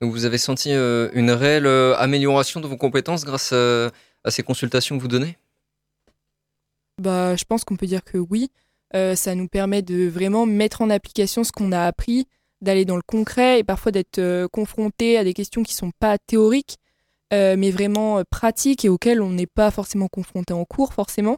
[0.00, 3.90] Donc vous avez senti euh, une réelle euh, amélioration de vos compétences grâce à
[4.30, 5.36] ces consultations que vous donnez?
[7.02, 8.52] Bah, je pense qu'on peut dire que oui.
[8.94, 12.28] Euh, ça nous permet de vraiment mettre en application ce qu'on a appris,
[12.60, 16.76] d'aller dans le concret et parfois d'être confronté à des questions qui sont pas théoriques,
[17.34, 21.36] euh, mais vraiment euh, pratiques et auxquelles on n'est pas forcément confronté en cours forcément.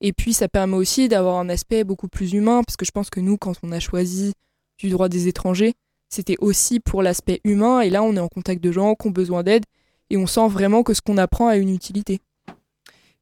[0.00, 3.10] Et puis ça permet aussi d'avoir un aspect beaucoup plus humain, parce que je pense
[3.10, 4.32] que nous, quand on a choisi
[4.78, 5.74] du droit des étrangers,
[6.08, 9.10] c'était aussi pour l'aspect humain, et là on est en contact de gens qui ont
[9.10, 9.64] besoin d'aide,
[10.10, 12.20] et on sent vraiment que ce qu'on apprend a une utilité.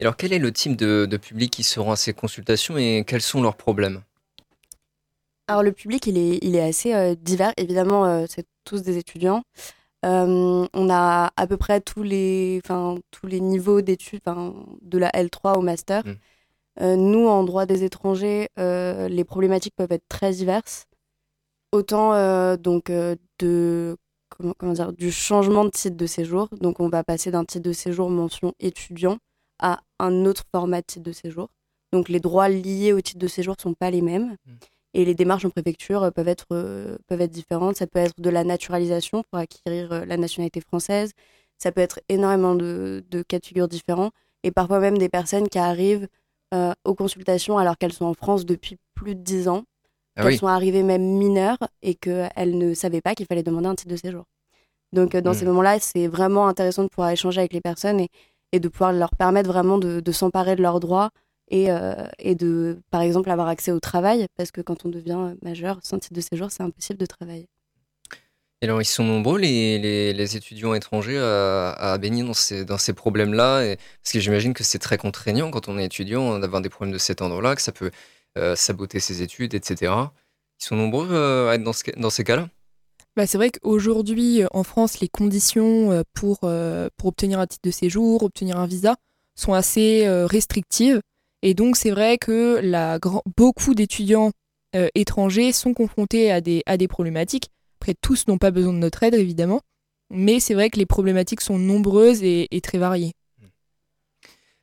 [0.01, 3.05] Alors, quel est le type de, de public qui se rend à ces consultations et
[3.07, 4.03] quels sont leurs problèmes?
[5.47, 7.53] Alors le public, il est, il est assez euh, divers.
[7.57, 9.43] Évidemment, euh, c'est tous des étudiants.
[10.05, 12.61] Euh, on a à peu près tous les,
[13.11, 14.21] tous les niveaux d'études,
[14.83, 16.05] de la L3 au master.
[16.07, 16.15] Mm.
[16.81, 20.87] Euh, nous, en droit des étrangers, euh, les problématiques peuvent être très diverses.
[21.73, 22.13] Autant
[22.57, 22.93] donc
[23.41, 23.97] de
[24.29, 26.49] comment, comment dire, du changement de titre de séjour.
[26.61, 29.19] Donc on va passer d'un titre de séjour mention étudiant
[29.59, 31.49] à un autre format de titre de séjour.
[31.93, 34.37] Donc les droits liés au titre de séjour sont pas les mêmes.
[34.47, 34.53] Mm.
[34.95, 37.77] Et les démarches en préfecture euh, peuvent être, euh, peuvent être différentes.
[37.77, 41.13] Ça peut être de la naturalisation pour acquérir euh, la nationalité française.
[41.59, 44.11] Ça peut être énormément de, de cas de figure différents.
[44.45, 46.09] Et parfois même des personnes qui arrivent
[46.55, 49.65] euh, aux consultations alors qu'elles sont en France depuis plus de 10 ans,
[50.17, 53.69] Ah qu'elles oui, sont arrivées même mineures et qu'elles ne savaient pas qu'il fallait demander
[53.69, 54.25] un titre de séjour.
[54.93, 55.51] Donc euh, dans ces Mhm.
[55.51, 58.09] moments-là, c'est vraiment intéressant de pouvoir échanger avec les personnes et,
[58.53, 61.11] et de pouvoir leur permettre vraiment de, de s'emparer de leurs droits
[61.49, 65.35] et, euh, et de, par exemple, avoir accès au travail, parce que quand on devient
[65.43, 67.47] majeur sans titre de séjour, c'est impossible de travailler.
[68.63, 72.65] Et alors, ils sont nombreux, les, les- les étudiants étrangers, à, à baigner dans ces,
[72.65, 73.77] dans ces problèmes-là.
[74.03, 76.99] Parce que j'imagine que c'est très contraignant quand on est étudiant d'avoir des problèmes de
[76.99, 77.91] cet ordre-là, que ça peut
[78.39, 80.13] euh, saboter ses études, etc.
[80.61, 82.49] Ils sont nombreux euh, à être dans, ce dans ces cas-là?
[83.17, 87.71] Bah, c'est vrai qu'aujourd'hui, en France, les conditions pour, euh, pour obtenir un titre de
[87.71, 88.97] séjour, obtenir un visa,
[89.37, 91.01] sont assez euh, restrictives.
[91.45, 92.63] Et donc, c'est vrai que
[93.37, 94.33] beaucoup d'étudiants
[94.75, 97.51] euh, étrangers sont confrontés à des, problématiques.
[97.81, 99.61] Après, tous n'ont pas besoin de notre aide, évidemment.
[100.11, 103.13] Mais c'est vrai que les problématiques sont nombreuses et, très variées.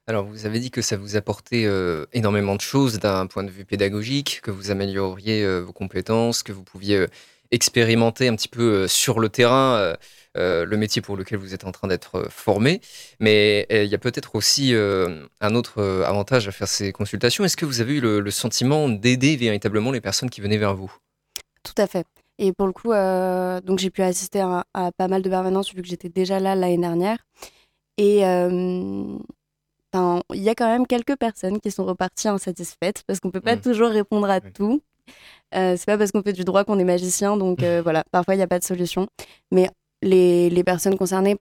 [0.08, 3.52] Alors, vous avez dit que ça vous apportait euh, énormément de choses d'un point de
[3.52, 7.06] vue pédagogique, que vous amélioriez euh, vos compétences, que vous pouviez
[7.52, 9.96] expérimenter un petit peu sur le terrain
[10.36, 12.82] le métier pour lequel vous êtes en train d'être euh, formé.
[13.20, 16.92] Mais euh, il y a peut-être aussi euh, un autre euh, avantage à faire ces
[16.92, 17.44] consultations.
[17.44, 20.76] Est-ce que vous avez eu le, le sentiment d'aider véritablement les personnes qui venaient vers
[20.76, 20.92] vous?
[21.64, 22.06] Tout à fait.
[22.40, 25.74] Et pour le coup, euh, donc j'ai pu assister à, à pas mal de permanences
[25.74, 27.18] vu que j'étais déjà là l'année dernière.
[27.98, 29.18] Et euh,
[30.34, 33.58] il y a quand même quelques personnes qui sont reparties insatisfaites parce qu'on peut pas
[33.58, 33.62] Mm.
[33.62, 34.52] toujours répondre à Oui.
[34.54, 34.82] tout.
[35.54, 38.34] Euh, c'est pas parce qu'on fait du droit qu'on est magicien, donc euh, voilà, parfois
[38.36, 39.08] il n'y a pas de solution.
[39.52, 39.70] Mais
[40.02, 41.38] les, les personnes concernées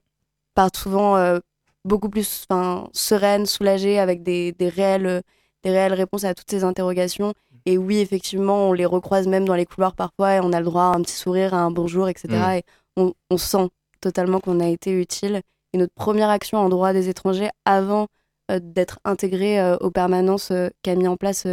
[0.53, 1.39] partent souvent euh,
[1.85, 2.47] beaucoup plus
[2.93, 5.21] sereines, soulagées, avec des, des, réelles,
[5.63, 7.33] des réelles réponses à toutes ces interrogations.
[7.65, 10.65] Et oui, effectivement, on les recroise même dans les couloirs parfois et on a le
[10.65, 12.27] droit à un petit sourire, à un bonjour, etc.
[12.29, 12.51] Mm.
[12.53, 12.63] Et
[12.97, 13.69] on, on sent
[14.01, 15.41] totalement qu'on a été utile.
[15.73, 18.07] Et notre première action en droit des étrangers, avant
[18.49, 20.51] euh, d'être intégré euh, aux permanences
[20.83, 21.47] qu'a mis en place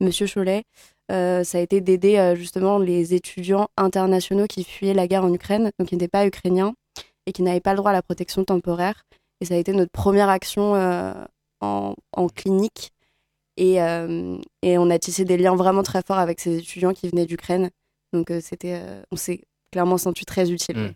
[0.00, 0.64] Monsieur Cholet,
[1.10, 5.32] euh, ça a été d'aider euh, justement les étudiants internationaux qui fuyaient la guerre en
[5.32, 6.74] Ukraine, donc qui n'étaient pas ukrainiens
[7.26, 9.04] et qui n'avaient pas le droit à la protection temporaire.
[9.40, 11.12] Et ça a été notre première action euh,
[11.60, 11.94] en,
[12.34, 12.92] clinique.
[13.56, 17.70] Et, on a tissé des liens vraiment très forts avec ces étudiants qui venaient d'Ukraine.
[18.12, 19.42] Donc c'était, on s'est
[19.72, 20.76] clairement senti très utile.
[20.76, 20.94] Mm.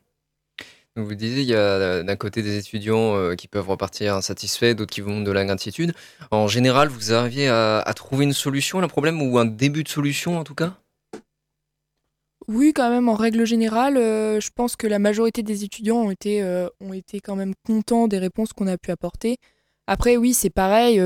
[0.97, 4.15] Donc vous disiez, il y a euh, d'un côté des étudiants euh, qui peuvent repartir
[4.15, 5.95] insatisfaits, d'autres qui vont de la gratitude.
[6.31, 9.85] En général, vous arriviez à, à trouver une solution à un problème ou un début
[9.85, 10.77] de solution en tout cas?
[12.49, 16.11] Oui, quand même, en règle générale, euh, je pense que la majorité des étudiants ont
[16.11, 19.39] été, euh, ont été quand même contents des réponses qu'on a pu apporter.
[19.87, 21.01] Après, oui, c'est pareil.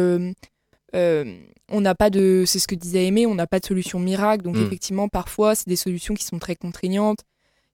[0.94, 4.42] on n'a pas de, c'est ce que disait Aimé, on n'a pas de solution miracle.
[4.42, 4.62] Donc Mm.
[4.62, 7.20] effectivement, parfois, c'est des solutions qui sont très contraignantes,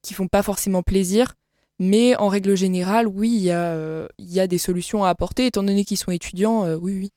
[0.03, 1.35] qui font pas forcément plaisir.
[1.83, 5.09] Mais en règle générale, oui, il y, a, euh, il y a des solutions à
[5.09, 6.65] apporter, étant donné qu'ils sont étudiants.
[6.65, 7.11] euh, oui, oui.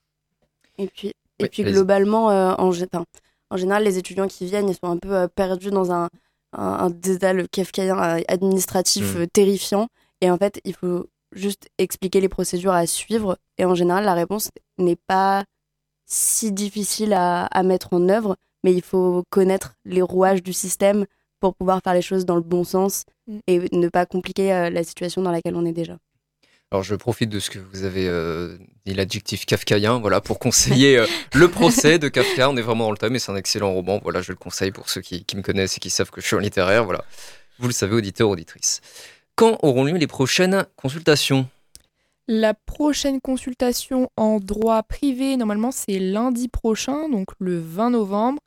[0.78, 1.08] Et puis,
[1.38, 3.04] et Oui, puis globalement, euh, en, gé- enfin,
[3.50, 6.08] en général, les étudiants qui viennent, ils sont un peu euh, perdus dans un,
[6.52, 7.96] un, un dédale kafkaïen
[8.28, 9.18] administratif Mm.
[9.18, 9.88] euh, terrifiant.
[10.20, 13.38] Et en fait, il faut juste expliquer les procédures à suivre.
[13.58, 15.44] Et en général, la réponse n'est pas
[16.06, 21.04] si difficile à, à mettre en œuvre, mais il faut connaître les rouages du système
[21.40, 23.38] pour pouvoir faire les choses dans le bon sens Mm.
[23.46, 25.98] et ne pas compliquer euh, la situation dans laquelle on est déjà.
[26.70, 30.98] Alors je profite de ce que vous avez euh, dit, l'adjectif kafkaïen, voilà, pour conseiller
[30.98, 32.50] euh, le procès de Kafka.
[32.50, 34.00] On est vraiment dans le thème et c'est un excellent roman.
[34.02, 36.26] Voilà, je le conseille pour ceux qui, qui me connaissent et qui savent que je
[36.26, 36.84] suis en littéraire.
[36.84, 37.04] Voilà,
[37.58, 38.80] vous le savez, auditeur, auditrice.
[39.36, 41.48] Quand auront lieu les prochaines consultations?
[42.28, 48.40] La prochaine consultation en droit privé, normalement, c'est lundi prochain, donc le 20 novembre.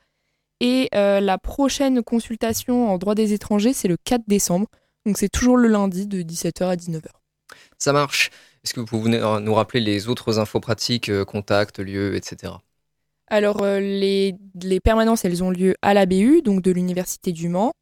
[0.60, 4.66] Et euh, la prochaine consultation en droit des étrangers, c'est le 4 décembre.
[5.06, 7.08] Donc c'est toujours le lundi de 17h à 19h.
[7.78, 8.30] Ça marche.
[8.62, 12.52] Est-ce que vous pouvez nous rappeler les autres infos pratiques, euh, contacts, lieux, etc.
[13.28, 17.48] Alors euh, les, les permanences, elles ont lieu à la BU, donc de l'Université du
[17.48, 17.72] Mans.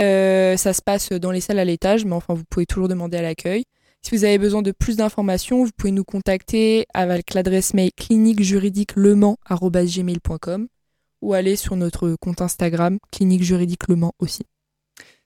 [0.00, 3.18] Euh, ça se passe dans les salles à l'étage, mais enfin vous pouvez toujours demander
[3.18, 3.64] à l'accueil.
[4.02, 10.68] Si vous avez besoin de plus d'informations, vous pouvez nous contacter avec l'adresse mail cliniquejuridiquelemans.gmail.com
[11.24, 14.42] ou aller sur notre compte Instagram clinique juridique Le Mans aussi.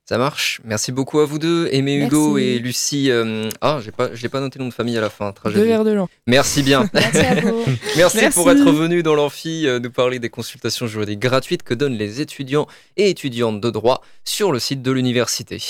[0.08, 0.62] Ça marche.
[0.64, 2.48] Merci beaucoup à vous deux, Aimé Hugo Merci.
[2.48, 3.10] et Lucie.
[3.10, 5.26] euh, Ah, j'ai pas, je n'ai pas noté le nom de famille à la fin.
[5.26, 5.84] Deux Tragédie.
[5.84, 6.08] de l'an.
[6.26, 6.88] Merci bien.
[6.94, 7.62] Merci à vous.
[7.96, 8.30] Merci, Merci.
[8.34, 12.22] pour être venu dans l'amphi euh, nous parler des consultations juridiques gratuites que donnent les
[12.22, 15.60] étudiants et étudiantes de droit sur le site de l'université.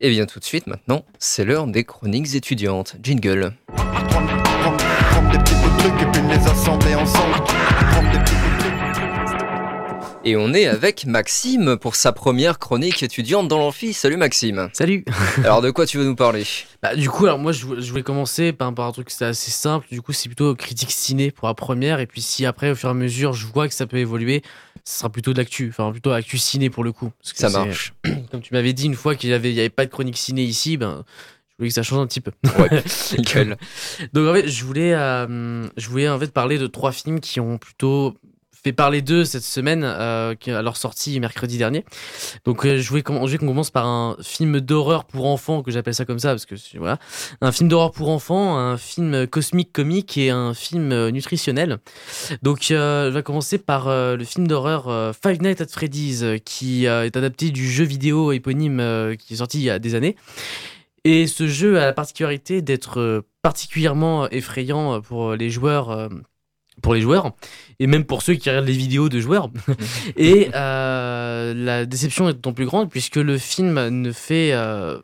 [0.00, 2.96] Et bien tout de suite maintenant, c'est l'heure des chroniques étudiantes.
[3.00, 3.52] Jingle.
[3.68, 4.76] Prendre, prendre,
[5.10, 7.34] prendre des petits bouts de trucs et puis les assembler ensemble.
[7.34, 8.55] Prendre des petits bouts de trucs.
[10.28, 13.92] Et on est avec Maxime pour sa première chronique étudiante dans l'amphi.
[13.92, 14.68] Salut Maxime.
[14.72, 15.04] Salut
[15.44, 16.42] Alors de quoi tu veux nous parler?
[16.82, 19.26] Bah du coup alors moi je, vou- je voulais commencer par, par un truc c'était
[19.26, 22.72] assez simple du coup c'est plutôt critique ciné pour la première et puis si après
[22.72, 24.42] au fur et à mesure je vois que ça peut évoluer
[24.84, 27.50] ce sera plutôt de l'actu enfin plutôt actu ciné pour le coup Parce que Ça
[27.50, 27.94] marche.
[28.32, 30.16] comme tu m'avais dit une fois qu'il y avait il y avait pas de chronique
[30.18, 31.04] ciné ici ben
[31.50, 32.82] je voulais que ça change un petit peu Ouais,
[33.16, 33.56] nickel.
[34.12, 37.38] donc en fait je voulais euh, je voulais en fait parler de trois films qui
[37.38, 38.14] ont plutôt
[38.72, 41.84] parler d'eux cette semaine euh, à leur sortie mercredi dernier.
[42.44, 46.04] Donc euh, je voulais qu'on commence par un film d'horreur pour enfants que j'appelle ça
[46.04, 46.98] comme ça parce que voilà.
[47.40, 51.78] Un film d'horreur pour enfants un film cosmique comique et un film euh, nutritionnel.
[52.42, 56.86] Donc euh, je vais commencer par euh, le film d'horreur Five Nights at Freddy's qui
[56.86, 60.16] est adapté du jeu vidéo éponyme qui est sorti il y a des années.
[61.04, 66.10] Et ce jeu a la particularité d'être particulièrement effrayant pour les joueurs
[66.82, 67.32] pour les joueurs
[67.80, 69.50] et même pour ceux qui regardent les vidéos de joueurs
[70.16, 74.98] et euh, la déception est d'autant plus grande puisque le film ne fait euh,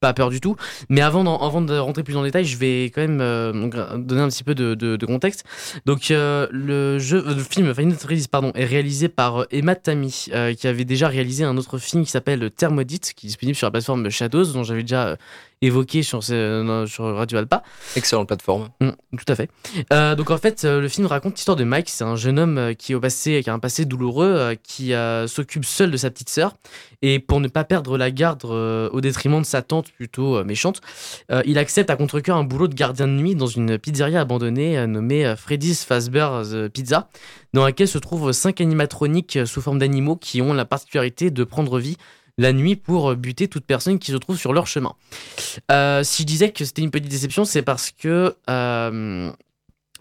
[0.00, 0.56] pas peur du tout.
[0.88, 3.52] Mais avant, avant de rentrer plus dans le détail, je vais quand même euh,
[3.98, 5.44] donner un petit peu de, de- de contexte.
[5.84, 10.66] Donc, le, jeu, le film Final Fantasy pardon, est réalisé par Emma Tammy, euh, qui
[10.68, 14.08] avait déjà réalisé un autre film qui s'appelle Thermodite, qui est disponible sur la plateforme
[14.08, 15.18] Shadows, dont j'avais déjà
[15.62, 17.62] évoqué sur, euh, sur Radio Alpa.
[17.96, 18.70] Excellente plateforme.
[18.80, 19.50] Mm, tout à fait.
[19.92, 21.88] Euh, donc en fait, euh, le film raconte l'histoire de Mike.
[21.90, 24.92] C'est un jeune homme qui au passé, qui a un passé douloureux, qui
[25.26, 26.54] s'occupe seul de sa petite sœur.
[27.02, 30.80] Et pour ne pas perdre la garde au détriment de sa tante plutôt méchante,
[31.44, 35.34] il accepte à contre-cœur un boulot de gardien de nuit dans une pizzeria abandonnée nommée
[35.36, 37.08] Freddy's Fazbear's Pizza,
[37.52, 41.78] dans laquelle se trouvent cinq animatroniques sous forme d'animaux qui ont la particularité de prendre
[41.78, 41.96] vie
[42.40, 44.94] la nuit pour buter toute personne qui se trouve sur leur chemin.
[45.70, 49.30] Euh, si je disais que c'était une petite déception, c'est parce que euh,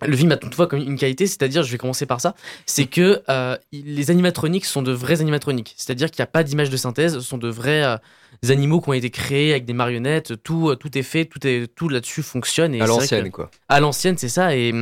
[0.01, 2.35] le film a toutefois comme une qualité, c'est-à-dire, je vais commencer par ça,
[2.65, 6.69] c'est que euh, les animatroniques sont de vrais animatroniques, c'est-à-dire qu'il n'y a pas d'image
[6.69, 7.99] de synthèse, ce sont de vrais
[8.47, 11.89] animaux qui ont été créés avec des marionnettes, tout, tout est fait, tout, est, tout
[11.89, 12.73] là-dessus fonctionne.
[12.73, 13.51] Et À l'ancienne quoi.
[13.67, 14.55] à l'ancienne, c'est ça.
[14.55, 14.73] Et,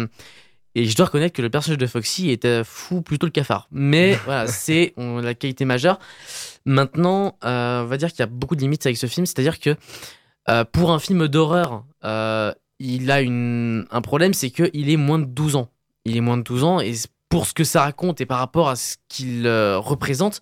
[0.77, 3.67] et je dois reconnaître que le personnage de Foxy était fou plutôt le cafard.
[3.71, 5.97] Mais voilà, c'est la qualité majeure.
[6.68, 9.26] Maintenant, euh, on va dire qu'il y a beaucoup de limites avec ce film.
[9.26, 9.78] C'est-à-dire que
[10.49, 15.24] euh, pour un film d'horreur, euh, il a un problème, c'est qu'il est moins de
[15.24, 15.70] 12 ans.
[16.03, 16.93] Il est moins de 12 ans et
[17.30, 20.41] pour ce que ça raconte et par rapport à ce qu'il représente,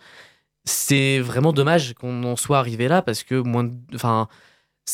[0.63, 3.69] c'est vraiment dommage qu'on en soit arrivé là parce que moins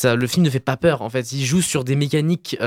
[0.04, 2.58] le film ne fait pas peur en fait il joue sur des mécaniques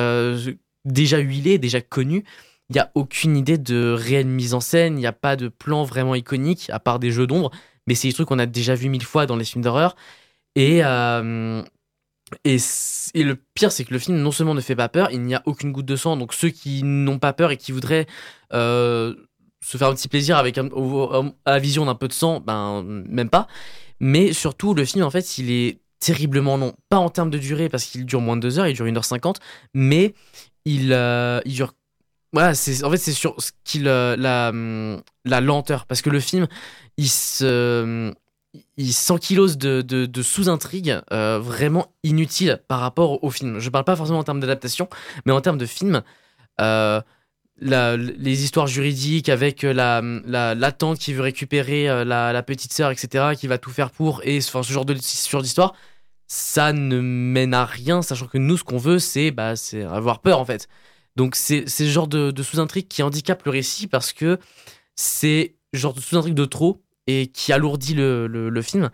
[0.85, 2.25] déjà huilées déjà connues
[2.69, 5.49] il n'y a aucune idée de réelle mise en scène il n'y a pas de
[5.49, 7.51] plan vraiment iconique à part des jeux d'ombre
[7.87, 9.97] mais c'est des trucs qu'on a déjà vu mille fois dans les films d'horreur
[10.57, 11.63] et euh,
[12.45, 12.57] et,
[13.23, 15.43] le pire, c'est que le film non seulement ne fait pas peur, il n'y a
[15.47, 16.17] aucune goutte de sang.
[16.17, 18.07] Donc ceux qui n'ont pas peur et qui voudraient
[18.53, 19.15] euh,
[19.63, 21.11] se faire un petit plaisir avec au-
[21.45, 23.47] à la vision d'un peu de sang, ben même pas.
[24.01, 26.75] Mais surtout, le film, en fait, il est terriblement long.
[26.89, 29.37] Pas en termes de durée, parce qu'il dure moins de deux heures, il dure 1h50,
[29.75, 30.15] mais
[30.65, 31.73] il, euh, il dure.
[32.35, 35.87] Voilà, c'est, en fait, c'est sur ce qu'il, euh, la, hum, la lenteur.
[35.87, 36.47] Parce que le film,
[36.97, 38.13] il se.
[38.77, 43.59] Il s'enkilose de, de, de sous-intrigues euh, vraiment inutiles par rapport au film.
[43.59, 44.89] Je parle pas forcément en termes d'adaptation,
[45.27, 46.03] mais en termes de film.
[46.61, 47.01] Euh,
[47.61, 52.73] la- les histoires juridiques avec la, la, la tante qui veut récupérer la, la petite
[52.73, 55.75] sœur, etc., qui va tout faire pour, et ce genre d'histoire,
[56.29, 59.55] ça ne mène à rien, sachant que nous, ce qu'on veut, c'est bah,
[59.91, 60.69] avoir peur, en fait.
[61.17, 64.39] Donc, c'est ce genre de, sous-intrigue qui handicape le récit parce que
[64.97, 68.91] c'est genre de sous-intrigue de trop et qui alourdit le, film.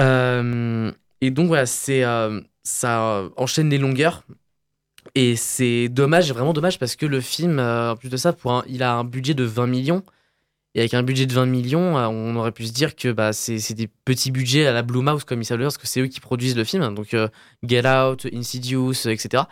[0.00, 4.24] Euh, et donc, voilà, euh, ça enchaîne les longueurs.
[5.14, 8.64] Et c'est dommage, vraiment dommage, parce que le film, euh, en plus de ça, pour
[8.68, 10.02] il a un budget de 20 millions.
[10.76, 13.32] Et avec un budget de 20 millions, euh, on aurait pu se dire que bah,
[13.32, 16.06] c'est des petits budgets à la Blue Mouse, comme ils savent parce que c'est eux
[16.06, 16.94] qui produisent le film.
[16.94, 17.28] Donc euh,
[17.66, 19.44] Get Out, Insidious, etc.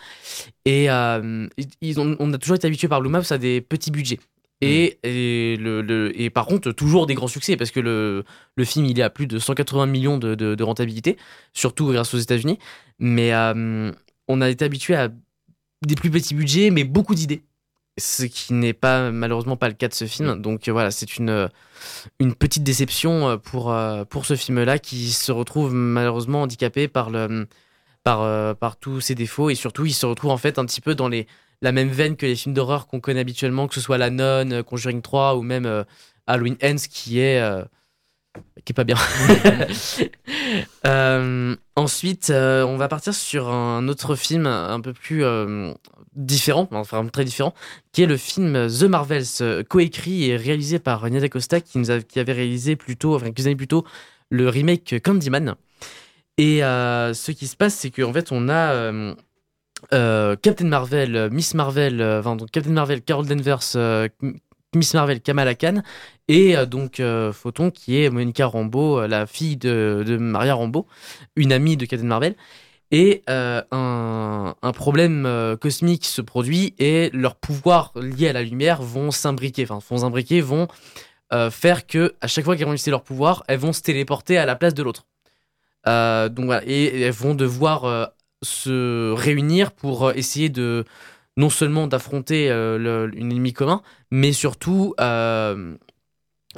[0.67, 1.49] Et euh,
[1.81, 4.21] ils ont, on a toujours été habitué par Blue Mouse à des petits budgets.
[4.61, 8.25] Et, et, le, le- et par contre, toujours des grands succès, parce que le,
[8.57, 11.17] le film, il est à plus de 180 millions de, de- de rentabilité,
[11.55, 12.59] surtout grâce aux États-Unis.
[12.99, 13.91] Mais euh,
[14.29, 15.09] on a été habitué à
[15.87, 17.43] des plus petits budgets, mais beaucoup d'idées.
[17.97, 20.41] Ce qui n'est pas malheureusement pas le cas de ce film.
[20.43, 21.49] Donc euh, voilà, c'est une, euh,
[22.19, 23.75] une petite déception euh, pour,
[24.11, 27.47] pour ce film-là qui se retrouve malheureusement handicapé par, le,
[28.03, 29.49] par, par tous ses défauts.
[29.51, 31.29] Et surtout, il se retrouve en fait un petit peu dans les,
[31.63, 34.65] la même veine que les films d'horreur qu'on connaît habituellement, que ce soit La Nonne,
[34.65, 35.85] Conjuring 3 ou même
[36.27, 37.41] Halloween Ends qui est.
[38.65, 38.97] qui est pas bien.
[40.87, 45.73] Euh, ensuite, euh, on va partir sur un autre film un peu plus euh,
[46.15, 47.55] différent, enfin très différent,
[47.93, 52.01] qui est le film The Marvels, coécrit et réalisé par Nia Costa, qui, nous a-
[52.01, 53.85] qui avait réalisé plutôt, enfin quelques années plus tôt,
[54.31, 55.55] le remake Candyman.
[56.37, 59.15] Et ce qui se passe, c'est qu'en fait, on a
[59.91, 64.09] Captain Marvel, Miss Marvel, enfin, donc Captain Marvel, Carol Danvers,
[64.75, 65.83] Miss Marvel, Kamala Khan,
[66.29, 70.87] et euh, donc euh, Photon, qui est Monica Rambeau, euh, la fille de, Maria Rambeau,
[71.37, 72.35] une amie de Captain Marvel.
[72.91, 79.65] Et un, problème cosmique se produit et leurs pouvoirs liés à la lumière vont s'imbriquer,
[79.65, 80.69] enfin vont s'imbriquer, vont
[81.51, 84.47] faire que à chaque fois qu'elles vont utiliser leur pouvoir, elles vont se téléporter à
[84.47, 85.07] la place de l'autre.
[85.87, 88.13] Donc voilà, et, et elles vont devoir
[88.43, 90.85] se réunir pour essayer de
[91.37, 95.75] non seulement d'affronter euh, un ennemi commun, mais surtout euh,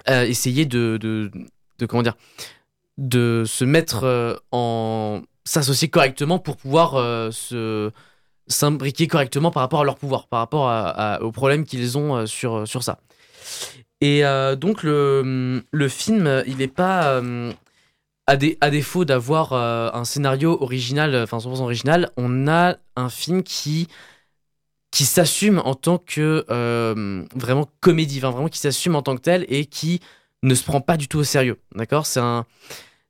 [0.09, 1.31] euh, essayer de, de,
[1.79, 2.17] de comment dire
[2.99, 6.93] de se mettre euh, en s'associer correctement pour pouvoir
[7.33, 7.91] se
[8.49, 12.83] s'imbriquer correctement par rapport à leur pouvoir, par rapport aux problèmes qu'ils ont sur, sur
[12.83, 12.99] ça.
[14.01, 14.23] Et
[14.59, 17.21] donc le, le film, il n'est pas
[18.27, 23.43] à, dé- à défaut d'avoir un scénario original, enfin 100% original, on a un film
[23.43, 23.87] qui
[24.97, 29.45] qui s'assume en tant que euh, vraiment comédie, vraiment qui s'assume en tant que tel
[29.51, 30.01] et qui
[30.43, 31.61] ne se prend pas du tout au sérieux.
[31.75, 32.07] D'accord?
[32.07, 32.47] C'est un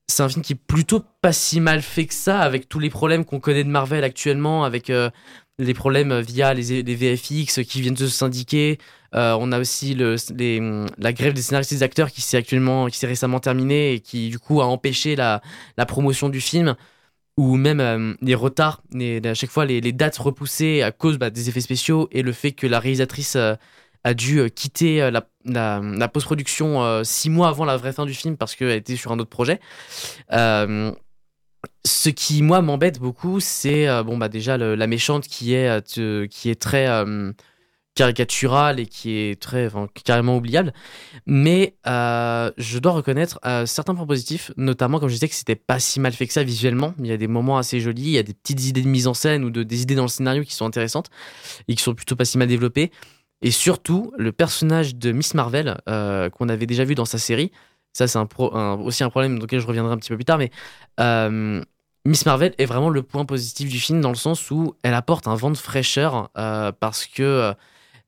[0.08, 2.90] c'est un film qui est plutôt pas si mal fait que ça, avec tous les
[2.90, 5.10] problèmes qu'on connaît de Marvel actuellement, avec euh,
[5.60, 8.78] les problèmes via les, VFX qui viennent de se syndiquer.
[9.14, 12.98] Euh, on a aussi la grève des scénaristes et des acteurs qui s'est actuellement, qui
[12.98, 15.40] s'est récemment terminée et qui du coup a empêché la
[15.86, 16.74] promotion du film,
[17.36, 21.48] ou même euh, les retards, à chaque fois les, dates repoussées à cause bah, des
[21.48, 23.54] effets spéciaux et le fait que la réalisatrice euh,
[24.04, 28.54] a dû euh, quitter la, post-production six mois avant la vraie fin du film parce
[28.54, 29.60] qu'elle était sur un autre projet.
[31.84, 35.84] Ce qui moi m'embête beaucoup, c'est bon bah déjà la méchante qui est
[36.28, 36.86] qui est très
[37.96, 39.68] caricaturale et qui est très
[40.04, 40.72] carrément oubliable.
[41.24, 45.56] Mais euh, je dois reconnaître euh, certains points positifs, notamment comme je disais que c'était
[45.56, 46.94] pas si mal fait que ça visuellement.
[47.00, 49.08] Il y a des moments assez jolis, il y a des petites idées de mise
[49.08, 51.08] en scène ou de, des idées dans le scénario qui sont intéressantes
[51.66, 52.92] et qui sont plutôt pas si mal développées.
[53.42, 57.50] Et surtout, le personnage de Miss Marvel, euh, qu'on avait déjà vu dans sa série,
[57.92, 60.50] ça c'est aussi un problème auquel je reviendrai un petit peu plus tard, mais
[62.04, 65.26] Miss Marvel est vraiment le point positif du film dans le sens où elle apporte
[65.26, 67.54] un vent de fraîcheur parce que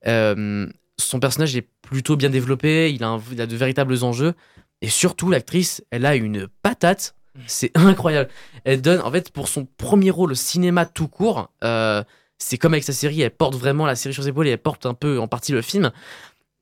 [0.05, 4.34] son personnage est plutôt bien développé, il a, un- il a de véritables enjeux
[4.82, 7.14] et surtout l'actrice, elle a une patate,
[7.46, 8.30] c'est incroyable.
[8.64, 12.03] Elle donne, en fait, pour son premier rôle au cinéma tout court, euh,
[12.38, 14.59] c'est comme avec sa série, elle porte vraiment la série sur ses épaules et elle
[14.59, 15.90] porte un peu en partie le film.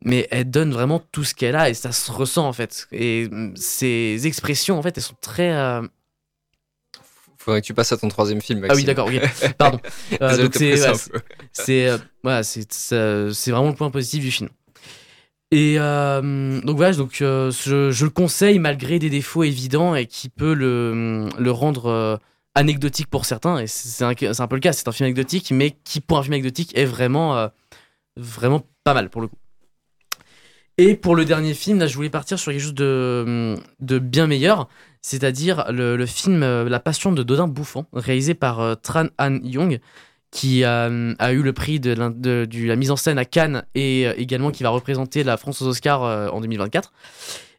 [0.04, 2.86] Mais elle donne vraiment tout ce qu'elle a et ça se ressent en fait.
[2.92, 5.52] Et mm, ses expressions en fait, elles sont très.
[5.52, 5.82] euh,
[7.38, 8.66] Faudrait que tu passes à ton troisième film.
[8.68, 9.08] Ah oui, d'accord.
[9.58, 9.78] Pardon.
[10.20, 10.76] Euh, donc c'est
[11.64, 14.48] c'est- euh, voilà, c'est vraiment le point positif du film.
[15.52, 20.06] Et euh, donc voilà, donc euh, je, je le conseille malgré des défauts évidents et
[20.06, 22.18] qui peut le, le rendre
[22.54, 23.58] anecdotique pour certains.
[23.58, 26.22] Et c'est un, un peu le cas, c'est un film anecdotique, mais qui pour un
[26.22, 27.48] film anecdotique est vraiment
[28.16, 29.36] vraiment pas mal pour le coup.
[30.78, 34.26] Et pour le dernier film, là, je voulais partir sur quelque chose de, de bien
[34.26, 34.68] meilleur,
[35.00, 39.80] c'est-à-dire le, film La Passion de Dodin Bouffant, réalisé par Tran Han Young,
[40.36, 44.12] qui euh, a eu le prix de, la mise en scène à Cannes et euh,
[44.18, 46.92] également qui va représenter la France aux Oscars euh, en 2024.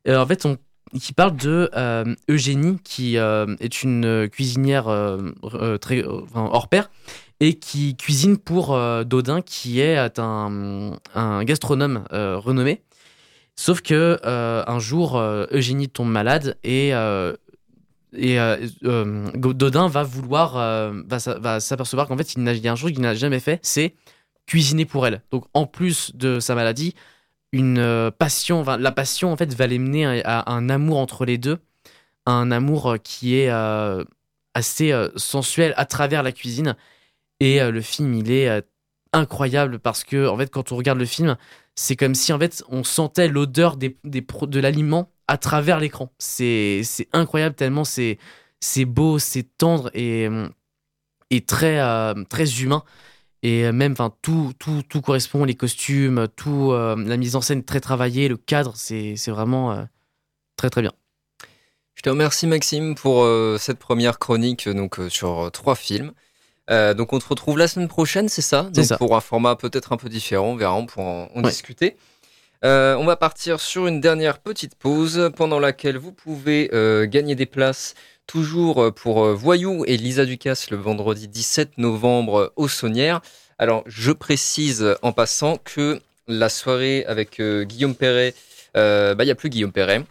[0.07, 0.57] Euh, en fait, on,
[0.99, 1.69] qui parle de
[2.30, 4.86] Eugénie, qui est une cuisinière
[5.82, 6.01] très
[6.34, 6.89] hors pair
[7.41, 8.67] et qui cuisine pour
[9.03, 12.84] Dodin, qui est un, un gastronome renommé.
[13.57, 15.19] Sauf que un jour,
[15.51, 16.93] Eugénie tombe malade et
[18.18, 22.76] et euh, euh, va vouloir euh, va, va s'apercevoir qu'en fait il, y a un
[22.76, 23.95] jour qu'il n'a jamais fait, c'est
[24.45, 25.22] cuisiner pour elle.
[25.32, 26.95] Donc en plus de sa maladie,
[27.51, 28.63] une euh, passion.
[28.63, 31.59] La passion, en fait, va les mener à, un amour entre les deux.
[32.26, 33.49] Un amour qui est
[34.53, 36.76] assez sensuel à travers la cuisine.
[37.39, 38.65] Et le film, il est
[39.13, 41.38] incroyable parce que, en fait, quand on regarde le film,
[41.76, 46.11] c'est comme si, en fait, on sentait l'odeur des, des de l'aliment à travers l'écran.
[46.19, 46.82] C'est
[47.13, 48.17] incroyable tellement c'est
[48.86, 50.47] beau, c'est tendre et, euh,
[51.30, 52.84] et très, euh, très humain.
[53.43, 57.63] Et même, enfin, tout, tout, tout correspond, les costumes, tout, euh, la mise en scène
[57.63, 59.84] très travaillée, le cadre, c'est vraiment euh,
[60.55, 60.91] très très bien.
[61.93, 66.13] Je te remercie Maxime pour euh, cette première chronique donc euh, sur euh, trois films.
[66.69, 68.69] Donc on te retrouve la semaine prochaine, c'est ça?
[68.73, 68.97] C'est Donc, ça.
[68.97, 71.49] Pour un format peut-être un peu différent, on verra, on pourra en, en Ouais.
[71.49, 71.95] discuter.
[72.66, 77.36] Euh, on va partir sur une dernière petite pause pendant laquelle vous pouvez euh, gagner
[77.36, 77.93] des places
[78.26, 83.22] toujours euh, pour Voyou et Lisa Ducasse le vendredi 17 novembre au Saunière.
[83.60, 88.34] Alors je précise en passant que la soirée avec Guillaume Perret,
[88.74, 90.03] bah, il n'y a plus Guillaume Perret.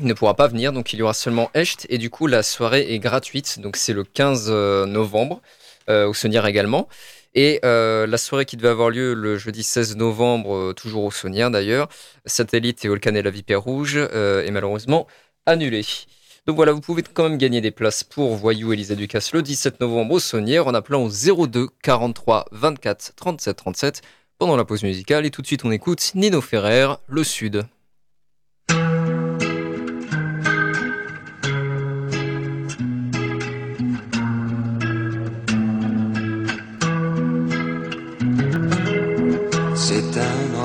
[0.00, 1.86] Il ne pourra pas venir, donc il y aura seulement Echt.
[1.88, 3.58] Et du coup, la soirée est gratuite.
[3.60, 5.40] Donc c'est le 15 euh, novembre,
[5.88, 6.86] au Saunière également.
[7.40, 11.12] Et euh, la soirée qui devait avoir lieu le jeudi 16 novembre, euh, toujours au
[11.12, 11.86] Saunière d'ailleurs,
[12.26, 15.06] Satellite et Volcan et la Vipère Rouge, euh, est malheureusement
[15.46, 15.86] annulée.
[16.48, 19.78] Donc voilà, vous pouvez quand même gagner des places pour Voyou Elisa Ducasse le 17
[19.78, 24.02] novembre au Saunière en appelant au 02 43 24 37 37
[24.40, 25.24] pendant la pause musicale.
[25.24, 27.68] Et tout de suite, on écoute Nino Ferrer, Le Sud.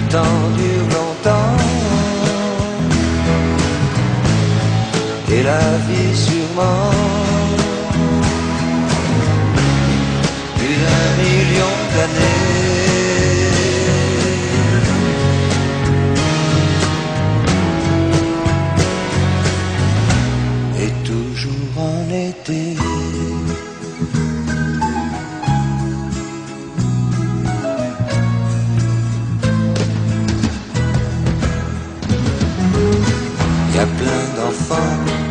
[0.00, 1.56] Le temps dure longtemps.
[5.30, 6.90] Et la vie sûrement.
[10.56, 12.79] Plus d'un million d'années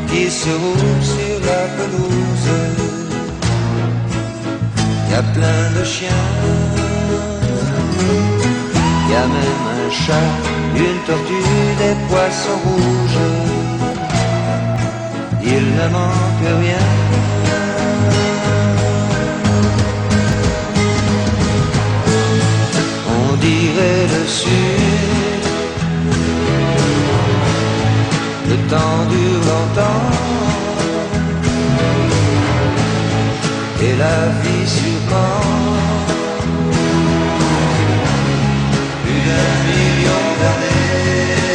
[0.09, 2.49] qui se roulent sur la pelouse.
[5.09, 6.27] Y a plein de chiens.
[9.09, 10.31] Y a même un chat,
[10.75, 13.25] une tortue, des poissons rouges.
[15.43, 16.87] Il ne manque rien.
[23.17, 24.88] On dirait le sud.
[28.71, 30.11] Le temps dure longtemps.
[33.81, 35.41] Et la vie sûrement
[39.01, 41.48] Plus d'un million d'années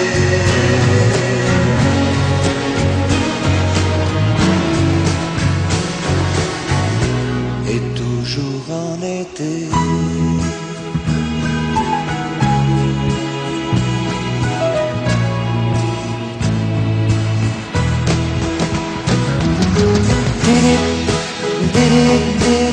[21.95, 22.64] l'autre,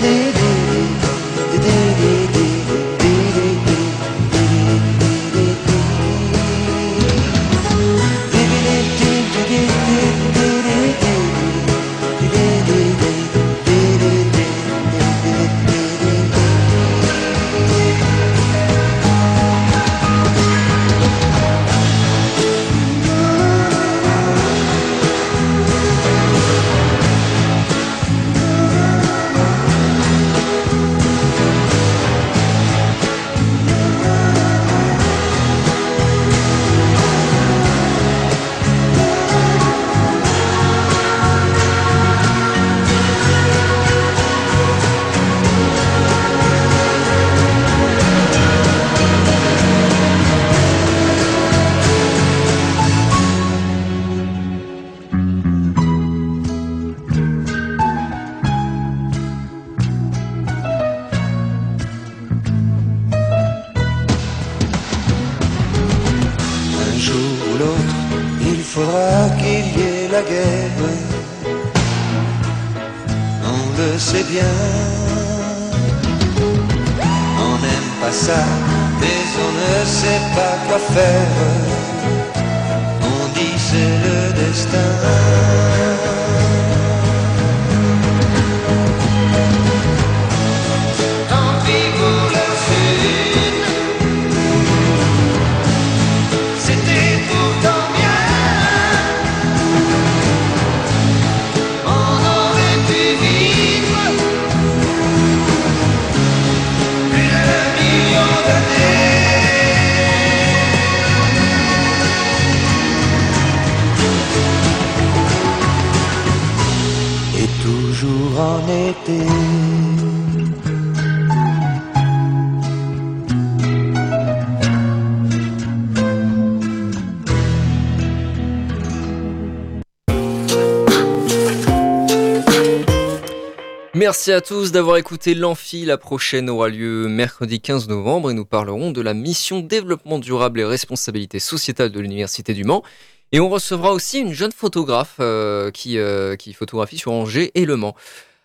[134.22, 135.84] Merci à tous d'avoir écouté l'Amphi.
[135.84, 140.60] La prochaine aura lieu mercredi 15 novembre et nous parlerons de la mission développement durable
[140.60, 142.84] et responsabilité sociétale de l'Université du Mans.
[143.32, 147.66] Et on recevra aussi une jeune photographe euh, qui, euh, qui photographie sur Angers et
[147.66, 147.96] Le Mans.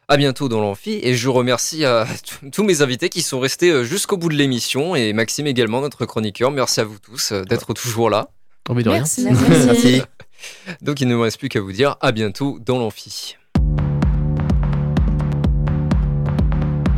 [0.08, 2.06] À bientôt dans l'Amphi et je remercie à
[2.52, 6.06] tous mes invités qui sont restés euh, jusqu'au bout de l'émission et Maxime également, notre
[6.06, 6.50] chroniqueur.
[6.52, 8.30] Merci à vous tous euh, d'être toujours là.
[8.70, 8.92] Rien.
[8.92, 9.26] Merci.
[9.26, 10.00] Merci.
[10.80, 13.36] Donc il ne me reste plus qu'à vous dire à bientôt dans l'Amphi.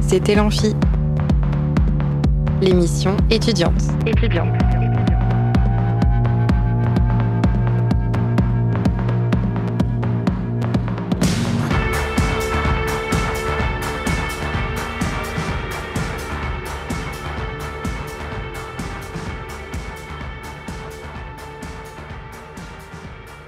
[0.08, 0.74] C'était l'Amphi.
[2.62, 3.74] L'émission étudiante.
[4.06, 4.48] Étudiante.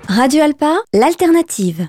[0.08, 1.88] Radio Alpa, l'alternative.